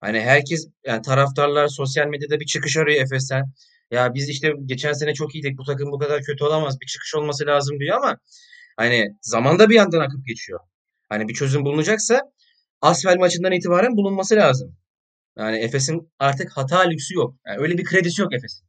[0.00, 3.44] Hani herkes yani taraftarlar sosyal medyada bir çıkış arıyor Efes'ten.
[3.90, 5.58] Ya biz işte geçen sene çok iyiydik.
[5.58, 6.80] Bu takım bu kadar kötü olamaz.
[6.80, 8.18] Bir çıkış olması lazım diyor ama
[8.76, 10.60] hani zaman da bir yandan akıp geçiyor.
[11.08, 12.20] Hani bir çözüm bulunacaksa
[12.80, 14.76] Asfel maçından itibaren bulunması lazım.
[15.38, 17.34] Yani Efes'in artık hata lüksü yok.
[17.46, 18.66] Yani öyle bir kredisi yok Efes'in.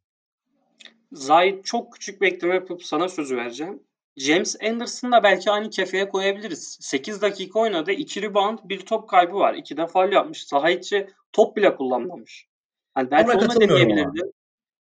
[1.12, 3.82] Zahit çok küçük bir ekleme yapıp sana sözü vereceğim.
[4.16, 6.78] James Anderson'ı da belki aynı kefeye koyabiliriz.
[6.80, 7.92] 8 dakika oynadı.
[7.92, 9.54] 2 rebound, bir top kaybı var.
[9.54, 10.46] 2 de faul yapmış.
[10.46, 12.46] Saha içi top bile kullanmamış.
[12.94, 14.20] Hani belki Ona onu da deneyebilirdi.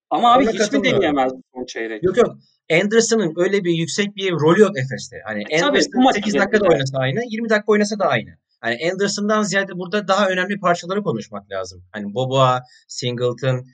[0.10, 2.04] Ama abi Ona hiç mi deneyemezdi son çeyrek?
[2.04, 2.36] Yok yok.
[2.72, 5.16] Anderson'ın öyle bir yüksek bir rolü yok Efes'te.
[5.26, 6.46] Hani E, Anderson maç 8 özelinde.
[6.46, 8.30] dakika da oynasa aynı, 20 dakika oynasa da aynı.
[8.62, 11.84] Hani Anderson'dan ziyade burada daha önemli parçaları konuşmak lazım.
[11.92, 13.66] Hani Boboa, Singleton,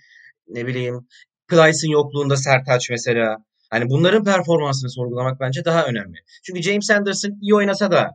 [0.47, 1.07] ne bileyim
[1.47, 3.38] Plyce'ın yokluğunda Sertaç mesela.
[3.69, 6.17] Hani bunların performansını sorgulamak bence daha önemli.
[6.43, 8.12] Çünkü James Anderson iyi oynasa da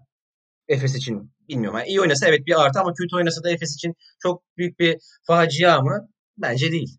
[0.68, 1.78] Efes için bilmiyorum.
[1.78, 4.96] Yani iyi oynasa evet bir artı ama kötü oynasa da Efes için çok büyük bir
[5.26, 6.08] facia mı?
[6.38, 6.98] Bence değil.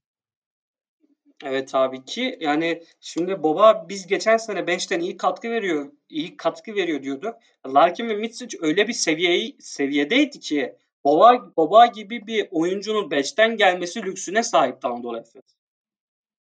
[1.46, 6.76] Evet abi ki yani şimdi Boba biz geçen sene bench'ten iyi katkı veriyor, iyi katkı
[6.76, 7.34] veriyor diyordu.
[7.68, 14.04] Larkin ve Mitsic öyle bir seviyeyi seviyedeydi ki Boba, Boba gibi bir oyuncunun bench'ten gelmesi
[14.04, 15.44] lüksüne sahipti Anadolu Efes.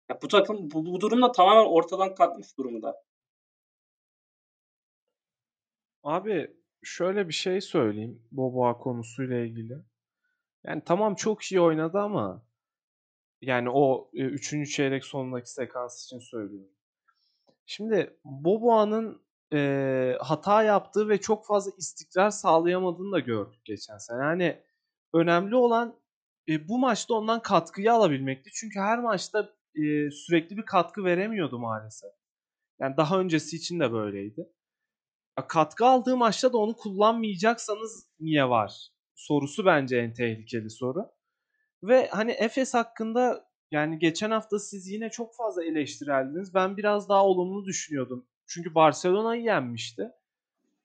[0.09, 3.03] Ya bu takım bu, bu durumda tamamen ortadan kalkmış durumda.
[6.03, 6.51] Abi
[6.83, 9.77] şöyle bir şey söyleyeyim Boboa konusuyla ilgili.
[10.63, 12.48] Yani tamam çok iyi oynadı ama
[13.41, 14.75] yani o 3.
[14.75, 16.73] çeyrek sonundaki sekans için söylüyorum.
[17.65, 19.21] Şimdi Boboa'nın
[19.53, 24.23] e, hata yaptığı ve çok fazla istikrar sağlayamadığını da gördük geçen sene.
[24.23, 24.63] Yani
[25.13, 25.99] önemli olan
[26.49, 28.49] e, bu maçta ondan katkıyı alabilmekti.
[28.53, 32.11] Çünkü her maçta e, sürekli bir katkı veremiyordu maalesef.
[32.79, 34.49] Yani daha öncesi için de böyleydi.
[35.39, 38.89] Ya, katkı aldığı maçta da onu kullanmayacaksanız niye var?
[39.15, 41.11] Sorusu bence en tehlikeli soru.
[41.83, 46.53] Ve hani Efes hakkında yani geçen hafta siz yine çok fazla eleştireldiniz.
[46.53, 48.25] Ben biraz daha olumlu düşünüyordum.
[48.47, 50.11] Çünkü Barcelona'yı yenmişti.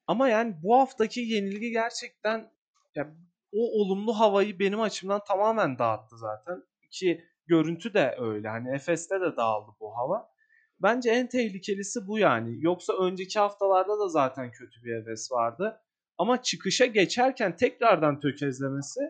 [0.06, 2.50] Ama yani bu haftaki yenilgi gerçekten
[2.94, 3.14] ya
[3.52, 6.62] o olumlu havayı benim açımdan tamamen dağıttı zaten.
[6.90, 8.48] Ki görüntü de öyle.
[8.48, 10.34] Hani Efes'te de dağıldı bu hava.
[10.82, 12.56] Bence en tehlikelisi bu yani.
[12.60, 15.80] Yoksa önceki haftalarda da zaten kötü bir Efes vardı.
[16.18, 19.00] Ama çıkışa geçerken tekrardan tökezlemesi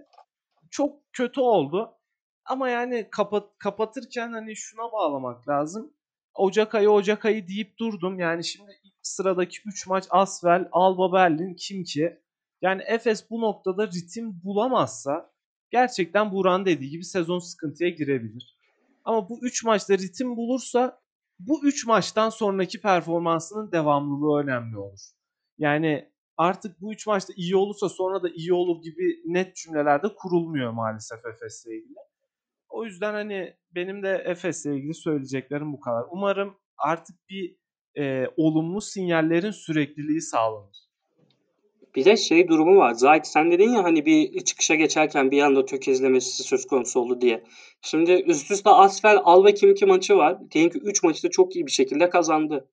[0.75, 1.95] çok kötü oldu.
[2.45, 5.93] Ama yani kapat, kapatırken hani şuna bağlamak lazım.
[6.35, 8.19] Ocak ayı Ocak ayı deyip durdum.
[8.19, 8.73] Yani şimdi
[9.03, 12.21] sıradaki 3 maç Asvel, Alba Berlin kim ki?
[12.63, 15.31] Yani Efes bu noktada ritim bulamazsa
[15.71, 18.59] gerçekten Buran dediği gibi sezon sıkıntıya girebilir.
[19.05, 21.01] Ama bu 3 maçta ritim bulursa
[21.39, 25.01] bu 3 maçtan sonraki performansının devamlılığı önemli olur.
[25.59, 30.73] Yani artık bu 3 maçta iyi olursa sonra da iyi olur gibi net cümlelerde kurulmuyor
[30.73, 31.99] maalesef Efes'le ilgili.
[32.69, 36.05] O yüzden hani benim de Efes'le ilgili söyleyeceklerim bu kadar.
[36.11, 37.57] Umarım artık bir
[37.99, 40.85] e, olumlu sinyallerin sürekliliği sağlanır.
[41.95, 42.95] Bir de şey durumu var.
[42.95, 47.45] Zahit sen dedin ya hani bir çıkışa geçerken bir anda tökezlemesi söz konusu oldu diye.
[47.83, 50.51] Şimdi üst üste Asfer Alba Kimki maçı var.
[50.51, 52.69] Diyelim ki 3 maçı da çok iyi bir şekilde kazandı.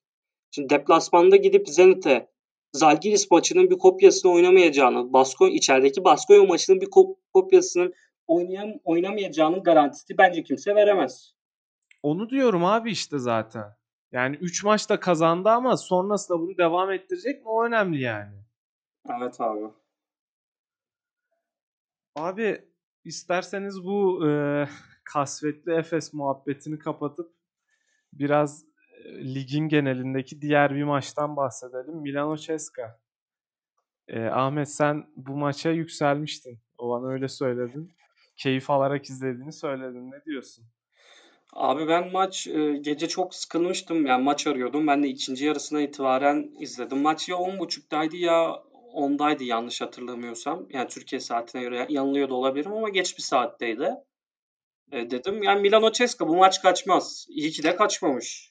[0.52, 2.31] Şimdi deplasmanda gidip Zenit'e
[2.74, 6.90] Zalgiris maçının bir kopyasını oynamayacağını, Basko içerideki Baskonya maçının bir
[7.34, 7.94] kopyasının
[8.28, 11.34] oynayam oynamayacağının garantisi bence kimse veremez.
[12.04, 13.66] Onu diyorum abi işte zaten.
[14.12, 18.36] Yani 3 maçta kazandı ama sonrasında bunu devam ettirecek mi o önemli yani.
[19.10, 19.66] Evet abi.
[22.16, 22.62] Abi
[23.04, 24.66] isterseniz bu e,
[25.04, 27.34] kasvetli Efes muhabbetini kapatıp
[28.14, 28.66] biraz
[29.06, 31.96] ligin genelindeki diğer bir maçtan bahsedelim.
[31.96, 33.00] Milano Ceska.
[34.08, 36.60] E, Ahmet sen bu maça yükselmiştin.
[36.78, 37.92] O bana öyle söyledin.
[38.36, 40.12] Keyif alarak izlediğini söyledin.
[40.12, 40.66] Ne diyorsun?
[41.54, 44.06] Abi ben maç e, gece çok sıkılmıştım.
[44.06, 44.88] Yani maç arıyordum.
[44.88, 47.02] Ben de ikinci yarısına itibaren izledim.
[47.02, 50.66] Maç ya 10.30'daydı ya 10'daydı yanlış hatırlamıyorsam.
[50.70, 53.90] Yani Türkiye saatine göre yanılıyor da olabilirim ama geç bir saatteydi.
[54.92, 57.26] E, dedim yani Milano Ceska bu maç kaçmaz.
[57.30, 58.51] İyi ki de kaçmamış.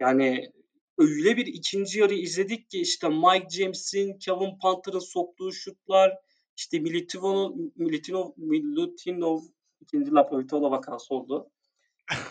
[0.00, 0.52] Yani
[0.98, 6.18] öyle bir ikinci yarı izledik ki işte Mike James'in, Kevin Panther'ın soktuğu şutlar,
[6.56, 9.40] işte Militinov'un Militinov, Milutinov
[9.80, 11.50] ikinci Lapovitola vakası oldu.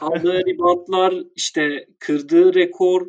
[0.01, 3.07] Aldığı reboundlar, işte kırdığı rekor.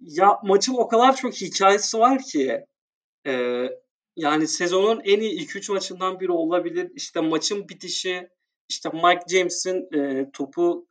[0.00, 2.64] Ya maçın o kadar çok hikayesi var ki.
[3.26, 3.62] E,
[4.16, 6.90] yani sezonun en iyi 2-3 maçından biri olabilir.
[6.94, 8.28] İşte maçın bitişi,
[8.68, 10.86] işte Mike James'in e, topu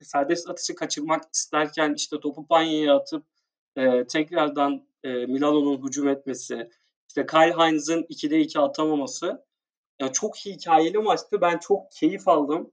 [0.00, 3.24] serbest atışı kaçırmak isterken işte topu Panya'ya atıp
[3.76, 6.70] e, tekrardan e, Milano'nun hücum etmesi,
[7.08, 9.44] işte Kyle Hines'ın 2'de 2 atamaması.
[10.00, 11.40] Yani çok hikayeli maçtı.
[11.40, 12.72] Ben çok keyif aldım.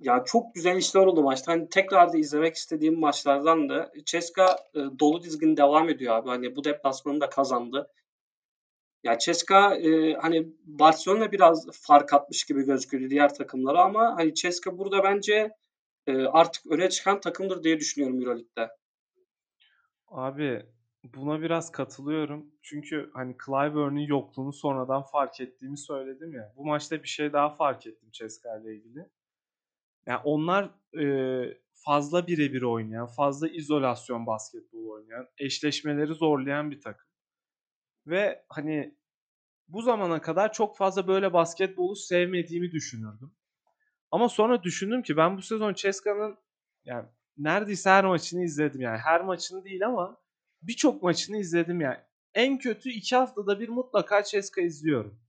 [0.00, 1.52] Ya çok güzel işler oldu maçta.
[1.52, 6.28] Hani tekrar da izlemek istediğim maçlardan da Ceska e, dolu dizgin devam ediyor abi.
[6.28, 7.90] Hani bu deplasmanı da kazandı.
[9.04, 14.78] Ya Ceska e, hani Barcelona biraz fark atmış gibi gözüküyor diğer takımlara ama hani Ceska
[14.78, 15.50] burada bence
[16.10, 18.70] e, artık öne çıkan takımdır diye düşünüyorum Euroleague'de.
[20.08, 20.66] Abi
[21.04, 22.46] buna biraz katılıyorum.
[22.62, 26.52] Çünkü hani Clyburn'un yokluğunu sonradan fark ettiğimi söyledim ya.
[26.56, 29.08] Bu maçta bir şey daha fark ettim Ceska ile ilgili.
[30.06, 37.08] Yani onlar e, fazla birebir oynayan, fazla izolasyon basketbol oynayan, eşleşmeleri zorlayan bir takım.
[38.06, 38.94] Ve hani
[39.68, 43.32] bu zamana kadar çok fazla böyle basketbolu sevmediğimi düşünürdüm.
[44.10, 46.38] Ama sonra düşündüm ki ben bu sezon Ceska'nın
[46.84, 47.06] yani
[47.38, 48.98] neredeyse her maçını izledim yani.
[48.98, 50.16] Her maçını değil ama
[50.62, 51.98] birçok maçını izledim yani.
[52.34, 55.20] En kötü iki haftada bir mutlaka Ceska izliyorum.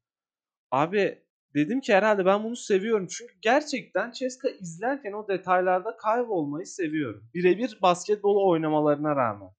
[0.71, 1.23] Abi
[1.55, 3.07] dedim ki herhalde ben bunu seviyorum.
[3.07, 7.29] Çünkü gerçekten Ceska izlerken o detaylarda kaybolmayı seviyorum.
[7.34, 9.49] Birebir basketbolu oynamalarına rağmen.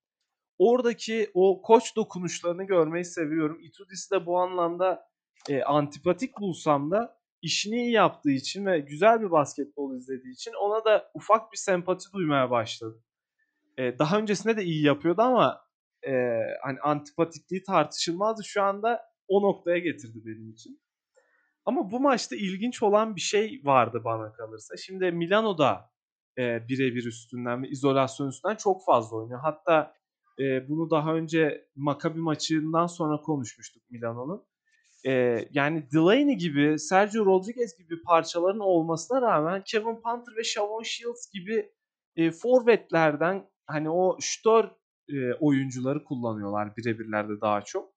[0.59, 3.61] Oradaki o koç dokunuşlarını görmeyi seviyorum.
[3.61, 5.09] Itudis'i de bu anlamda
[5.49, 10.85] e, antipatik bulsam da işini iyi yaptığı için ve güzel bir basketbol izlediği için ona
[10.85, 13.03] da ufak bir sempati duymaya başladım.
[13.79, 15.61] E, daha öncesinde de iyi yapıyordu ama
[16.07, 16.13] e,
[16.63, 18.45] hani antipatikliği tartışılmazdı.
[18.45, 20.81] Şu anda o noktaya getirdi benim için.
[21.65, 24.77] Ama bu maçta ilginç olan bir şey vardı bana kalırsa.
[24.77, 25.91] Şimdi Milano'da
[26.39, 29.41] e, birebir üstünden ve izolasyon üstünden çok fazla oynuyor.
[29.43, 29.95] Hatta
[30.41, 34.45] E, bunu daha önce Maccabi maçından sonra konuşmuştuk Milano'nun.
[35.07, 41.31] E, yani Delaney gibi, Sergio Rodriguez gibi parçaların olmasına rağmen Kevin Panther ve Shavon Shields
[41.33, 41.73] gibi
[42.17, 44.65] e, forvetlerden hani o şütör
[45.09, 47.93] e, oyuncuları kullanıyorlar birebirlerde daha çok.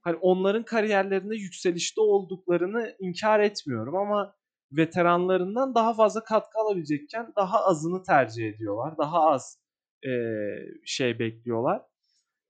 [0.00, 4.34] Hani onların kariyerlerinde yükselişte olduklarını inkar etmiyorum ama
[4.72, 8.98] veteranlarından daha fazla katkı alabilecekken daha azını tercih ediyorlar.
[8.98, 9.58] Daha az
[10.06, 10.10] e,
[10.84, 11.82] şey bekliyorlar.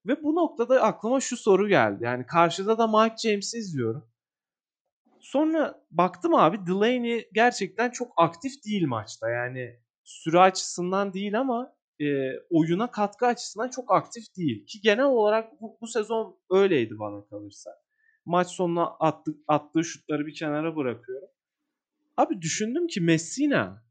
[0.07, 2.05] Ve bu noktada aklıma şu soru geldi.
[2.05, 4.09] Yani karşıda da Mike James'i izliyorum.
[5.21, 9.31] Sonra baktım abi Delaney gerçekten çok aktif değil maçta.
[9.31, 12.07] Yani süre açısından değil ama e,
[12.51, 14.67] oyuna katkı açısından çok aktif değil.
[14.67, 17.71] Ki genel olarak bu, bu sezon öyleydi bana kalırsa.
[18.25, 21.29] Maç sonuna attı, attığı şutları bir kenara bırakıyorum.
[22.17, 23.88] Abi düşündüm ki Messina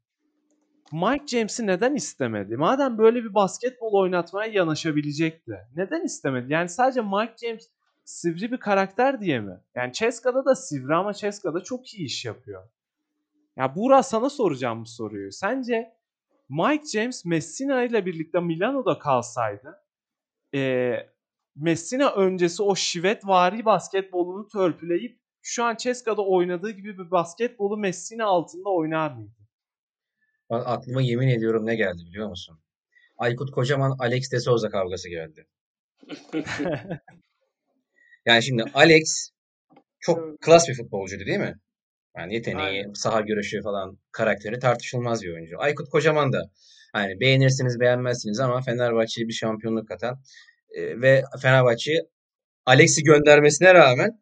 [0.92, 2.56] Mike James'i neden istemedi?
[2.56, 5.58] Madem böyle bir basketbol oynatmaya yanaşabilecekti.
[5.76, 6.52] Neden istemedi?
[6.52, 7.68] Yani sadece Mike James
[8.04, 9.60] sivri bir karakter diye mi?
[9.74, 12.68] Yani Ceska'da da sivri ama Ceska'da çok iyi iş yapıyor.
[13.56, 15.32] Ya Buğra sana soracağım bu soruyu.
[15.32, 15.92] Sence
[16.48, 19.82] Mike James Messina ile birlikte Milano'da kalsaydı
[20.54, 20.92] e,
[21.56, 28.24] Messina öncesi o şivet vari basketbolunu törpüleyip şu an Ceska'da oynadığı gibi bir basketbolu Messina
[28.24, 29.37] altında oynar mıydı?
[30.50, 32.60] Aklıma yemin ediyorum ne geldi biliyor musun?
[33.18, 35.46] Aykut Kocaman Alex de Souza kavgası geldi.
[38.26, 39.30] yani şimdi Alex
[40.00, 41.54] çok klas bir futbolcuydu değil mi?
[42.16, 42.92] Yani yeteneği, Aynen.
[42.92, 45.60] saha görüşü falan karakteri tartışılmaz bir oyuncu.
[45.60, 46.50] Aykut Kocaman da
[46.92, 50.20] hani beğenirsiniz beğenmezsiniz ama Fenerbahçe'ye bir şampiyonluk katan
[50.70, 52.02] e, ve Fenerbahçe'yi
[52.66, 54.20] Alex'i göndermesine rağmen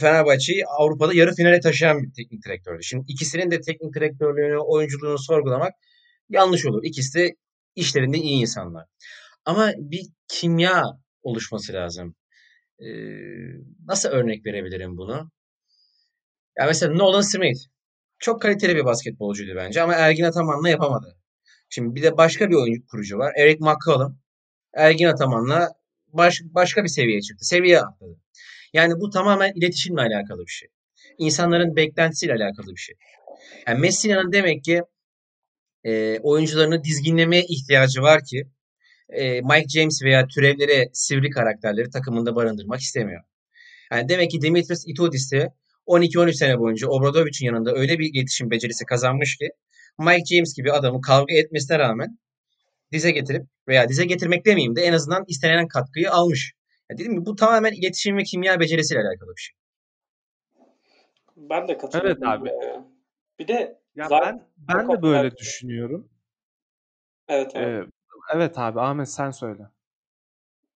[0.00, 2.82] Fenerbahçe'yi Avrupa'da yarı finale taşıyan bir teknik direktördü.
[2.82, 5.72] Şimdi ikisinin de teknik direktörlüğünü, oyunculuğunu sorgulamak
[6.28, 6.84] yanlış olur.
[6.84, 7.36] İkisi de
[7.76, 8.84] işlerinde iyi insanlar.
[9.44, 10.82] Ama bir kimya
[11.22, 12.14] oluşması lazım.
[12.80, 12.86] Ee,
[13.86, 15.30] nasıl örnek verebilirim bunu?
[16.58, 17.60] Ya mesela Nolan Smith
[18.18, 21.16] çok kaliteli bir basketbolcuydu bence ama Ergin Ataman'la yapamadı.
[21.68, 23.32] Şimdi bir de başka bir oyuncu kurucu var.
[23.38, 24.18] Eric McCollum.
[24.74, 25.68] Ergin Ataman'la
[26.12, 27.44] baş, başka bir seviyeye çıktı.
[27.44, 28.20] Seviye atladı.
[28.72, 30.68] Yani bu tamamen iletişimle alakalı bir şey.
[31.18, 32.94] İnsanların beklentisiyle alakalı bir şey.
[33.66, 34.82] Yani Messi'nin demek ki
[35.84, 38.46] e, oyuncularını dizginlemeye ihtiyacı var ki
[39.08, 43.22] e, Mike James veya türevleri sivri karakterleri takımında barındırmak istemiyor.
[43.92, 45.52] Yani demek ki Dimitris Itudis de
[45.86, 49.48] 12-13 sene boyunca Obradovic'in yanında öyle bir iletişim becerisi kazanmış ki
[49.98, 52.18] Mike James gibi adamı kavga etmesine rağmen
[52.92, 56.52] dize getirip veya dize getirmek demeyeyim de en azından istenen katkıyı almış.
[56.90, 59.56] Ya dedim ki bu tamamen iletişim ve kimya becerisiyle alakalı bir şey.
[61.36, 62.22] Ben de katılıyorum.
[62.22, 62.50] Evet abi.
[63.38, 65.36] Bir de ya ben ben de böyle var.
[65.36, 66.08] düşünüyorum.
[67.28, 67.64] Evet abi.
[67.64, 67.84] Ee,
[68.34, 69.62] evet abi Ahmet sen söyle.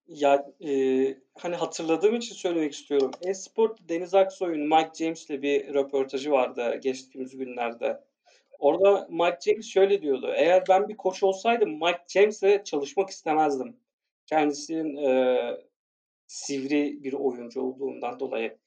[0.08, 3.10] Ya e, hani hatırladığım için söylemek istiyorum.
[3.22, 8.00] Esport Deniz Aksoy'un Mike James'le bir röportajı vardı geçtiğimiz günlerde.
[8.58, 10.32] Orada Mike James şöyle diyordu.
[10.36, 13.76] Eğer ben bir koç olsaydım Mike James'le çalışmak istemezdim.
[14.26, 15.69] Kendisinin e,
[16.30, 18.58] sivri bir oyuncu olduğundan dolayı.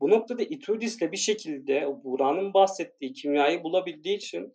[0.00, 4.54] Bu noktada Itudis'le bir şekilde Buran'ın bahsettiği kimyayı bulabildiği için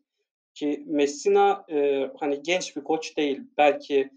[0.53, 3.41] ki Messina e, hani genç bir koç değil.
[3.57, 4.09] Belki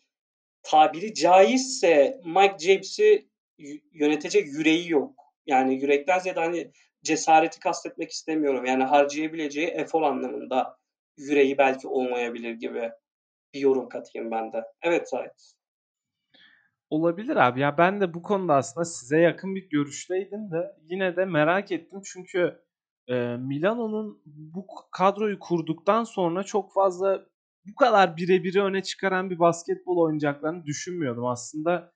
[0.63, 3.29] tabiri caizse Mike James'i
[3.93, 5.15] yönetecek yüreği yok.
[5.47, 6.71] Yani yürekten ziyade hani
[7.05, 8.65] cesareti kastetmek istemiyorum.
[8.65, 10.79] Yani harcayabileceği efor anlamında
[11.17, 12.91] yüreği belki olmayabilir gibi
[13.55, 14.63] bir yorum katayım ben de.
[14.83, 15.58] Evet Zahit.
[16.91, 17.61] Olabilir abi.
[17.61, 22.01] Ya ben de bu konuda aslında size yakın bir görüşteydim de yine de merak ettim
[22.05, 22.59] çünkü
[23.09, 27.27] e, Milano'nun bu kadroyu kurduktan sonra çok fazla
[27.67, 31.27] bu kadar birebiri öne çıkaran bir basketbol oynayacaklarını düşünmüyordum.
[31.27, 31.93] Aslında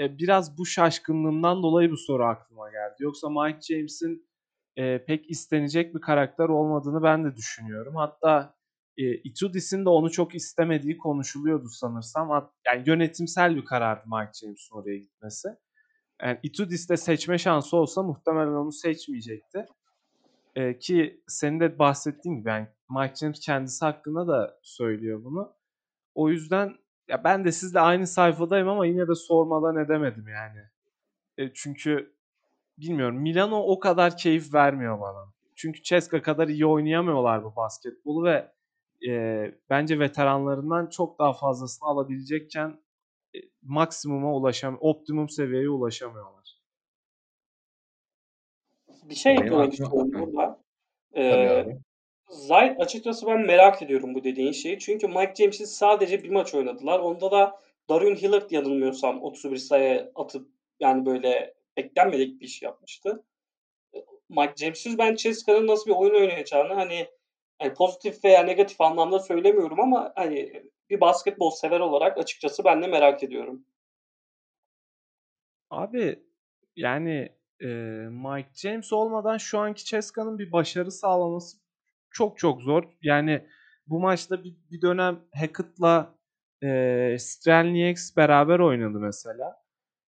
[0.00, 2.94] e, biraz bu şaşkınlığımdan dolayı bu soru aklıma geldi.
[2.98, 4.28] Yoksa Mike James'in
[4.76, 7.96] e, pek istenecek bir karakter olmadığını ben de düşünüyorum.
[7.96, 8.54] Hatta
[8.98, 12.50] e, Itudis'in de onu çok istemediği konuşuluyordu sanırsam.
[12.66, 15.48] Yani yönetimsel bir karardı Mike James'in oraya gitmesi.
[16.22, 19.66] Yani Itudis de seçme şansı olsa muhtemelen onu seçmeyecekti.
[20.54, 25.52] E, ki senin de bahsettiğin gibi yani Mike James kendisi hakkında da söylüyor bunu.
[26.14, 26.76] O yüzden
[27.08, 30.60] ya ben de sizle aynı sayfadayım ama yine de sormadan edemedim yani.
[31.38, 32.12] E, çünkü
[32.78, 35.32] bilmiyorum Milano o kadar keyif vermiyor bana.
[35.56, 38.52] Çünkü Ceska kadar iyi oynayamıyorlar bu basketbolu ve
[39.08, 42.80] e, bence veteranlarından çok daha fazlasını alabilecekken
[43.34, 46.42] e, maksimuma ulaşam, optimum seviyeye ulaşamıyorlar.
[49.04, 50.62] Bir şey eklemek istiyorum burada.
[51.16, 51.64] Ee,
[52.28, 54.78] Zayt açıkçası ben merak ediyorum bu dediğin şeyi.
[54.78, 56.98] Çünkü Mike James'in sadece bir maç oynadılar.
[56.98, 60.48] Onda da Darion Hillard yanılmıyorsam 31 sayı atıp
[60.80, 63.24] yani böyle beklenmedik bir iş yapmıştı.
[64.28, 67.06] Mike James'iz ben Ceska'nın nasıl bir oyun oynayacağını hani
[67.62, 72.86] yani pozitif veya negatif anlamda söylemiyorum ama hani bir basketbol sever olarak açıkçası ben de
[72.86, 73.66] merak ediyorum.
[75.70, 76.24] Abi
[76.76, 77.28] yani
[77.60, 77.66] e,
[78.10, 81.56] Mike James olmadan şu anki Ceska'nın bir başarı sağlaması
[82.10, 82.84] çok çok zor.
[83.02, 83.46] Yani
[83.86, 86.14] bu maçta bir, bir dönem Hackett'la
[86.62, 89.62] e, Strelnieks beraber oynadı mesela.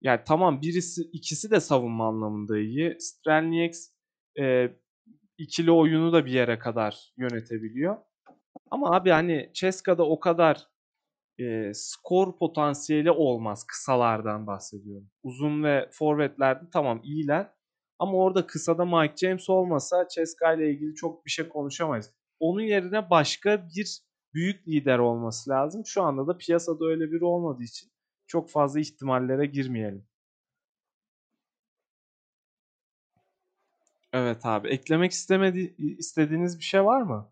[0.01, 2.95] Yani tamam birisi ikisi de savunma anlamında iyi.
[2.99, 3.89] Strelnieks
[4.39, 4.69] e,
[5.37, 7.97] ikili oyunu da bir yere kadar yönetebiliyor.
[8.71, 10.67] Ama abi hani Ceska'da o kadar
[11.39, 15.09] e, skor potansiyeli olmaz kısalardan bahsediyorum.
[15.23, 17.51] Uzun ve forvetlerde tamam iyiler.
[17.99, 22.13] Ama orada kısada Mike James olmasa Ceska ile ilgili çok bir şey konuşamayız.
[22.39, 23.99] Onun yerine başka bir
[24.33, 25.81] büyük lider olması lazım.
[25.85, 27.89] Şu anda da piyasada öyle biri olmadığı için
[28.27, 30.07] çok fazla ihtimallere girmeyelim.
[34.13, 34.69] Evet abi.
[34.69, 37.31] Eklemek istemedi istediğiniz bir şey var mı?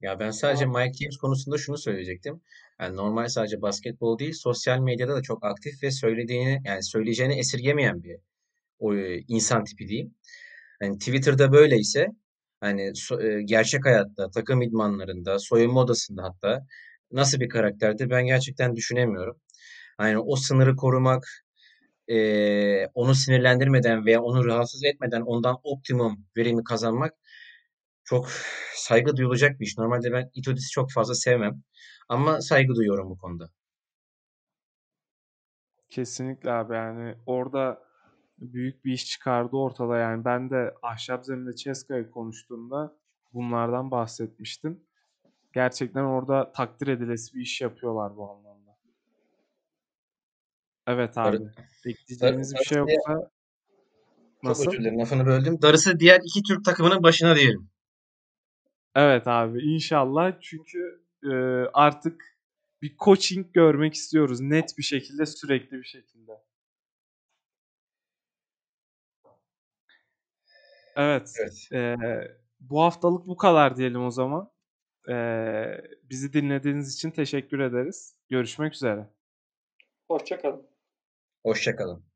[0.00, 2.40] Ya ben sadece Mike James konusunda şunu söyleyecektim.
[2.80, 8.02] Yani normal sadece basketbol değil, sosyal medyada da çok aktif ve söylediğini yani söyleyeceğini esirgemeyen
[8.02, 8.16] bir
[8.78, 8.94] o
[9.28, 10.14] insan tipi diyeyim.
[10.82, 12.06] Yani Twitter'da böyleyse
[12.60, 16.66] hani so, gerçek hayatta, takım idmanlarında, soyunma odasında hatta
[17.12, 19.40] nasıl bir karakterdir ben gerçekten düşünemiyorum.
[20.00, 21.28] Yani o sınırı korumak,
[22.10, 27.14] e, onu sinirlendirmeden veya onu rahatsız etmeden ondan optimum verimi kazanmak
[28.04, 28.28] çok
[28.74, 29.78] saygı duyulacak bir iş.
[29.78, 31.62] Normalde ben Itudis'i çok fazla sevmem.
[32.08, 33.50] Ama saygı duyuyorum bu konuda.
[35.88, 37.82] Kesinlikle abi yani orada
[38.38, 42.96] büyük bir iş çıkardı ortada yani ben de ahşap zeminde Ceska'yı konuştuğumda
[43.32, 44.84] bunlardan bahsetmiştim.
[45.54, 48.57] Gerçekten orada takdir edilesi bir iş yapıyorlar bu anlamda.
[50.88, 51.38] Evet abi.
[51.38, 51.52] Dar,
[51.86, 53.30] Ekleyeceğiniz bir şey yoksa
[54.42, 54.64] Nasıl?
[54.64, 55.62] Çok özür dilerim lafını böldüm.
[55.62, 57.70] Darısı diğer iki Türk takımının başına diyelim.
[58.94, 61.28] Evet abi inşallah çünkü e,
[61.72, 62.38] artık
[62.82, 66.32] bir coaching görmek istiyoruz net bir şekilde sürekli bir şekilde.
[70.96, 71.32] Evet.
[71.40, 71.68] evet.
[71.72, 71.96] E,
[72.60, 74.50] bu haftalık bu kadar diyelim o zaman.
[75.08, 75.14] E,
[76.02, 78.16] bizi dinlediğiniz için teşekkür ederiz.
[78.28, 79.10] Görüşmek üzere.
[80.08, 80.77] Hoşçakalın.
[81.48, 82.07] Hoşçakalın.